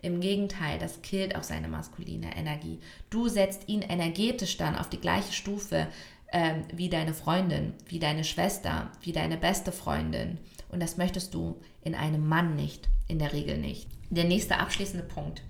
Im 0.05 0.19
Gegenteil, 0.19 0.77
das 0.77 1.01
killt 1.01 1.35
auch 1.35 1.41
seine 1.41 1.67
maskuline 1.67 2.37
Energie. 2.37 2.77
Du 3.09 3.27
setzt 3.27 3.67
ihn 3.67 3.81
energetisch 3.81 4.55
dann 4.55 4.75
auf 4.75 4.87
die 4.87 5.01
gleiche 5.01 5.33
Stufe 5.33 5.87
ähm, 6.31 6.61
wie 6.71 6.89
deine 6.89 7.15
Freundin, 7.15 7.73
wie 7.87 7.97
deine 7.97 8.23
Schwester, 8.23 8.91
wie 9.01 9.13
deine 9.13 9.35
beste 9.35 9.71
Freundin. 9.71 10.37
Und 10.69 10.79
das 10.79 10.97
möchtest 10.97 11.33
du 11.33 11.59
in 11.83 11.95
einem 11.95 12.27
Mann 12.27 12.55
nicht, 12.55 12.87
in 13.07 13.17
der 13.17 13.33
Regel 13.33 13.57
nicht. 13.57 13.87
Der 14.11 14.25
nächste 14.25 14.59
abschließende 14.59 15.07
Punkt 15.07 15.41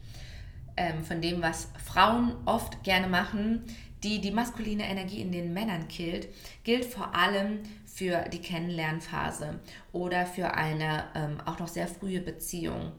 ähm, 0.77 1.03
von 1.03 1.19
dem, 1.19 1.41
was 1.41 1.67
Frauen 1.83 2.37
oft 2.45 2.81
gerne 2.85 3.09
machen, 3.09 3.61
die 4.05 4.21
die 4.21 4.31
maskuline 4.31 4.87
Energie 4.87 5.19
in 5.19 5.33
den 5.33 5.51
Männern 5.51 5.89
killt, 5.89 6.29
gilt 6.63 6.85
vor 6.85 7.13
allem 7.13 7.59
für 7.85 8.23
die 8.31 8.39
Kennenlernphase 8.39 9.59
oder 9.91 10.25
für 10.25 10.53
eine 10.53 11.03
ähm, 11.13 11.41
auch 11.43 11.59
noch 11.59 11.67
sehr 11.67 11.87
frühe 11.89 12.21
Beziehung 12.21 12.93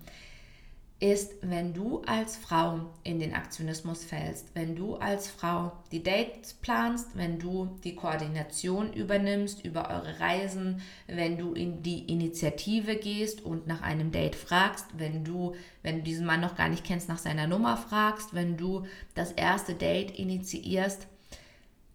ist, 0.98 1.34
wenn 1.42 1.74
du 1.74 2.00
als 2.06 2.36
Frau 2.36 2.80
in 3.02 3.20
den 3.20 3.34
Aktionismus 3.34 4.02
fällst, 4.02 4.54
wenn 4.54 4.74
du 4.74 4.94
als 4.96 5.28
Frau 5.28 5.72
die 5.92 6.02
Dates 6.02 6.54
planst, 6.54 7.08
wenn 7.14 7.38
du 7.38 7.78
die 7.84 7.94
Koordination 7.94 8.94
übernimmst 8.94 9.62
über 9.62 9.90
eure 9.90 10.20
Reisen, 10.20 10.80
wenn 11.06 11.36
du 11.36 11.52
in 11.52 11.82
die 11.82 12.10
Initiative 12.10 12.96
gehst 12.96 13.44
und 13.44 13.66
nach 13.66 13.82
einem 13.82 14.10
Date 14.10 14.36
fragst, 14.36 14.86
wenn 14.96 15.22
du, 15.22 15.54
wenn 15.82 15.96
du 15.96 16.02
diesen 16.02 16.24
Mann 16.24 16.40
noch 16.40 16.56
gar 16.56 16.70
nicht 16.70 16.84
kennst, 16.84 17.10
nach 17.10 17.18
seiner 17.18 17.46
Nummer 17.46 17.76
fragst, 17.76 18.34
wenn 18.34 18.56
du 18.56 18.86
das 19.14 19.32
erste 19.32 19.74
Date 19.74 20.18
initiierst, 20.18 21.06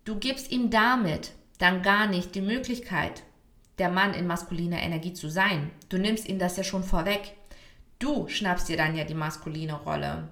du 0.06 0.18
gibst 0.18 0.52
ihm 0.52 0.70
damit 0.70 1.32
dann 1.58 1.82
gar 1.82 2.06
nicht 2.06 2.36
die 2.36 2.42
Möglichkeit, 2.42 3.24
der 3.80 3.90
Mann 3.90 4.14
in 4.14 4.28
maskuliner 4.28 4.80
Energie 4.80 5.14
zu 5.14 5.28
sein. 5.28 5.72
Du 5.90 5.98
nimmst 5.98 6.30
ihm 6.30 6.38
das 6.38 6.56
ja 6.56 6.64
schon 6.64 6.84
vorweg. 6.84 7.34
Du 8.02 8.28
schnappst 8.28 8.68
dir 8.68 8.78
dann 8.78 8.96
ja 8.96 9.04
die 9.04 9.14
maskuline 9.14 9.76
Rolle 9.76 10.28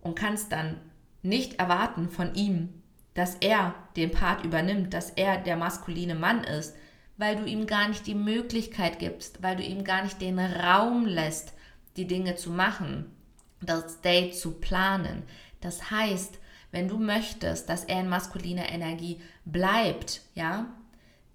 und 0.00 0.16
kannst 0.16 0.50
dann 0.50 0.80
nicht 1.22 1.60
erwarten 1.60 2.08
von 2.08 2.34
ihm, 2.34 2.82
dass 3.14 3.36
er 3.36 3.76
den 3.94 4.10
Part 4.10 4.44
übernimmt, 4.44 4.92
dass 4.92 5.10
er 5.10 5.38
der 5.38 5.56
maskuline 5.56 6.16
Mann 6.16 6.42
ist, 6.42 6.74
weil 7.16 7.36
du 7.36 7.44
ihm 7.44 7.66
gar 7.68 7.88
nicht 7.88 8.08
die 8.08 8.16
Möglichkeit 8.16 8.98
gibst, 8.98 9.40
weil 9.40 9.54
du 9.54 9.62
ihm 9.62 9.84
gar 9.84 10.02
nicht 10.02 10.20
den 10.20 10.38
Raum 10.40 11.06
lässt, 11.06 11.52
die 11.96 12.08
Dinge 12.08 12.34
zu 12.34 12.50
machen, 12.50 13.06
das 13.60 14.00
Date 14.00 14.34
zu 14.34 14.58
planen. 14.58 15.22
Das 15.60 15.92
heißt, 15.92 16.40
wenn 16.72 16.88
du 16.88 16.98
möchtest, 16.98 17.68
dass 17.68 17.84
er 17.84 18.00
in 18.00 18.08
maskuliner 18.08 18.68
Energie 18.68 19.20
bleibt, 19.44 20.22
ja, 20.34 20.66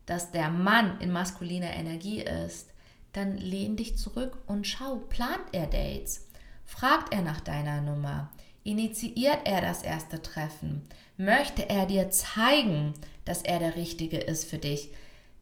dass 0.06 0.32
der 0.32 0.50
Mann 0.50 1.00
in 1.00 1.14
maskuliner 1.14 1.72
Energie 1.72 2.22
ist, 2.22 2.71
dann 3.14 3.38
lehn 3.38 3.76
dich 3.76 3.98
zurück 3.98 4.38
und 4.48 4.68
schau, 4.68 4.98
plant 5.10 5.44
er 5.52 5.68
Dates? 5.68 6.28
Fragt 6.66 7.14
er 7.14 7.22
nach 7.22 7.42
deiner 7.42 7.82
Nummer? 7.82 8.32
Initiiert 8.64 9.40
er 9.46 9.62
das 9.62 9.84
erste 9.84 10.22
Treffen? 10.22 10.84
Möchte 11.18 11.70
er 11.70 11.86
dir 11.86 12.10
zeigen, 12.10 12.94
dass 13.26 13.42
er 13.42 13.60
der 13.60 13.76
Richtige 13.76 14.18
ist 14.18 14.46
für 14.46 14.58
dich? 14.58 14.92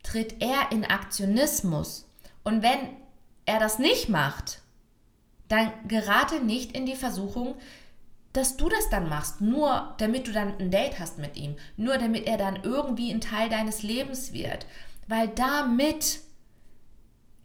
Tritt 0.04 0.42
er 0.42 0.72
in 0.72 0.86
Aktionismus? 0.86 2.08
Und 2.44 2.64
wenn 2.64 2.80
er 3.46 3.60
das 3.60 3.80
nicht 3.80 4.10
macht, 4.10 4.62
dann 5.48 5.72
gerate 5.88 6.44
nicht 6.44 6.72
in 6.72 6.86
die 6.86 6.96
Versuchung, 6.96 7.56
dass 8.34 8.58
du 8.58 8.70
das 8.70 8.90
dann 8.90 9.10
machst, 9.10 9.42
nur 9.42 9.96
damit 9.98 10.28
du 10.28 10.32
dann 10.32 10.58
ein 10.60 10.72
Date 10.72 11.00
hast 11.00 11.18
mit 11.18 11.36
ihm, 11.36 11.56
nur 11.78 11.98
damit 11.98 12.28
er 12.28 12.38
dann 12.38 12.64
irgendwie 12.64 13.12
ein 13.12 13.22
Teil 13.22 13.50
deines 13.50 13.82
Lebens 13.82 14.34
wird, 14.34 14.68
weil 15.08 15.28
damit 15.30 16.20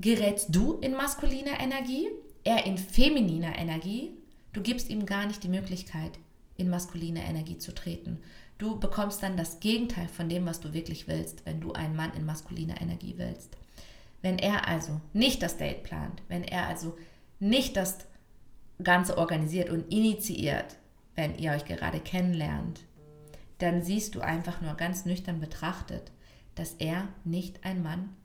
gerätst 0.01 0.55
du 0.55 0.75
in 0.75 0.93
maskuliner 0.93 1.61
Energie, 1.61 2.09
er 2.45 2.67
in 2.67 2.79
femininer 2.79 3.59
Energie. 3.59 4.13
Du 4.53 4.63
gibst 4.63 4.91
ihm 4.91 5.07
gar 5.07 5.27
nicht 5.27 5.43
die 5.43 5.49
Möglichkeit, 5.49 6.19
in 6.57 6.71
maskuline 6.71 7.25
Energie 7.25 7.59
zu 7.59 7.75
treten. 7.75 8.21
Du 8.59 8.79
bekommst 8.79 9.23
dann 9.23 9.37
das 9.37 9.61
Gegenteil 9.61 10.09
von 10.09 10.29
dem, 10.29 10.47
was 10.47 10.61
du 10.61 10.73
wirklich 10.73 11.09
willst, 11.09 11.45
wenn 11.45 11.61
du 11.61 11.73
einen 11.73 11.97
Mann 11.97 12.13
in 12.15 12.25
maskuliner 12.25 12.81
Energie 12.81 13.15
willst. 13.17 13.57
Wenn 14.23 14.39
er 14.39 14.69
also 14.69 15.01
nicht 15.13 15.43
das 15.43 15.57
Date 15.57 15.83
plant, 15.83 16.23
wenn 16.29 16.45
er 16.45 16.69
also 16.69 16.97
nicht 17.41 17.77
das 17.77 17.99
Ganze 18.83 19.19
organisiert 19.19 19.71
und 19.71 19.93
initiiert, 19.93 20.77
wenn 21.15 21.37
ihr 21.37 21.53
euch 21.53 21.65
gerade 21.65 22.01
kennenlernt, 22.01 22.81
dann 23.59 23.83
siehst 23.83 24.15
du 24.15 24.21
einfach 24.21 24.61
nur 24.61 24.75
ganz 24.75 25.05
nüchtern 25.05 25.41
betrachtet, 25.41 26.11
dass 26.55 26.75
er 26.75 27.09
nicht 27.25 27.65
ein 27.65 27.83
Mann 27.83 28.17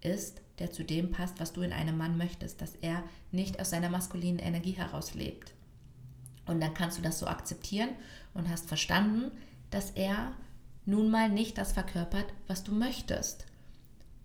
ist, 0.00 0.40
der 0.58 0.70
zu 0.70 0.84
dem 0.84 1.10
passt, 1.10 1.40
was 1.40 1.52
du 1.52 1.62
in 1.62 1.72
einem 1.72 1.96
Mann 1.96 2.16
möchtest, 2.16 2.60
dass 2.60 2.74
er 2.76 3.02
nicht 3.32 3.60
aus 3.60 3.70
seiner 3.70 3.90
maskulinen 3.90 4.38
Energie 4.38 4.72
heraus 4.72 5.14
lebt. 5.14 5.52
Und 6.46 6.60
dann 6.60 6.74
kannst 6.74 6.98
du 6.98 7.02
das 7.02 7.18
so 7.18 7.26
akzeptieren 7.26 7.90
und 8.34 8.48
hast 8.48 8.68
verstanden, 8.68 9.30
dass 9.70 9.90
er 9.90 10.32
nun 10.86 11.10
mal 11.10 11.28
nicht 11.28 11.58
das 11.58 11.72
verkörpert, 11.72 12.26
was 12.46 12.62
du 12.64 12.72
möchtest. 12.72 13.46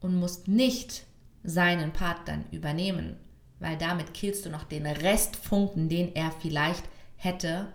Und 0.01 0.15
musst 0.15 0.47
nicht 0.47 1.05
seinen 1.43 1.91
Part 1.91 2.27
dann 2.27 2.45
übernehmen, 2.51 3.17
weil 3.59 3.77
damit 3.77 4.13
killst 4.13 4.45
du 4.45 4.49
noch 4.49 4.63
den 4.63 4.85
Restfunken, 4.85 5.89
den 5.89 6.15
er 6.15 6.31
vielleicht 6.31 6.83
hätte 7.15 7.67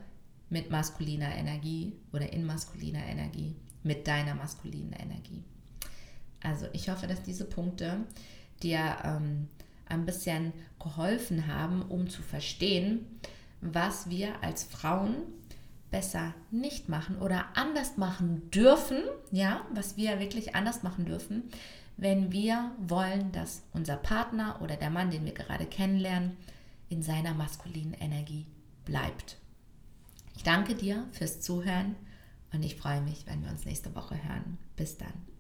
mit 0.49 0.71
maskuliner 0.71 1.35
Energie 1.35 1.93
oder 2.13 2.33
in 2.33 2.47
maskuliner 2.47 3.05
Energie, 3.05 3.57
mit 3.83 4.07
deiner 4.07 4.35
maskulinen 4.35 4.93
Energie. 4.93 5.43
Also 6.43 6.67
ich 6.73 6.89
hoffe, 6.89 7.07
dass 7.07 7.23
diese 7.23 7.45
Punkte 7.45 8.05
dir 8.63 8.97
ähm, 9.05 9.49
ein 9.87 10.07
bisschen 10.07 10.53
geholfen 10.79 11.47
haben, 11.47 11.83
um 11.83 12.09
zu 12.09 12.23
verstehen, 12.23 13.07
was 13.61 14.11
wir 14.11 14.43
als 14.43 14.65
Frauen 14.65 15.17
besser 15.91 16.35
nicht 16.51 16.89
machen 16.89 17.19
oder 17.19 17.47
anders 17.55 17.97
machen 17.97 18.51
dürfen, 18.51 18.99
ja, 19.31 19.65
was 19.73 19.97
wir 19.97 20.19
wirklich 20.19 20.55
anders 20.55 20.83
machen 20.83 21.07
dürfen, 21.07 21.45
wenn 21.97 22.33
wir 22.33 22.73
wollen, 22.79 23.31
dass 23.33 23.63
unser 23.73 23.97
Partner 23.97 24.61
oder 24.61 24.77
der 24.77 24.91
Mann, 24.91 25.11
den 25.11 25.25
wir 25.25 25.33
gerade 25.33 25.67
kennenlernen, 25.67 26.37
in 26.89 27.03
seiner 27.03 27.35
maskulinen 27.35 27.95
Energie 27.95 28.47
bleibt. 28.85 29.39
Ich 30.37 30.43
danke 30.43 30.75
dir 30.75 31.07
fürs 31.13 31.41
Zuhören 31.41 31.95
und 32.53 32.63
ich 32.63 32.77
freue 32.77 33.01
mich, 33.01 33.27
wenn 33.27 33.43
wir 33.43 33.51
uns 33.51 33.65
nächste 33.65 33.95
Woche 33.95 34.17
hören. 34.17 34.59
Bis 34.77 34.99
dann. 34.99 35.34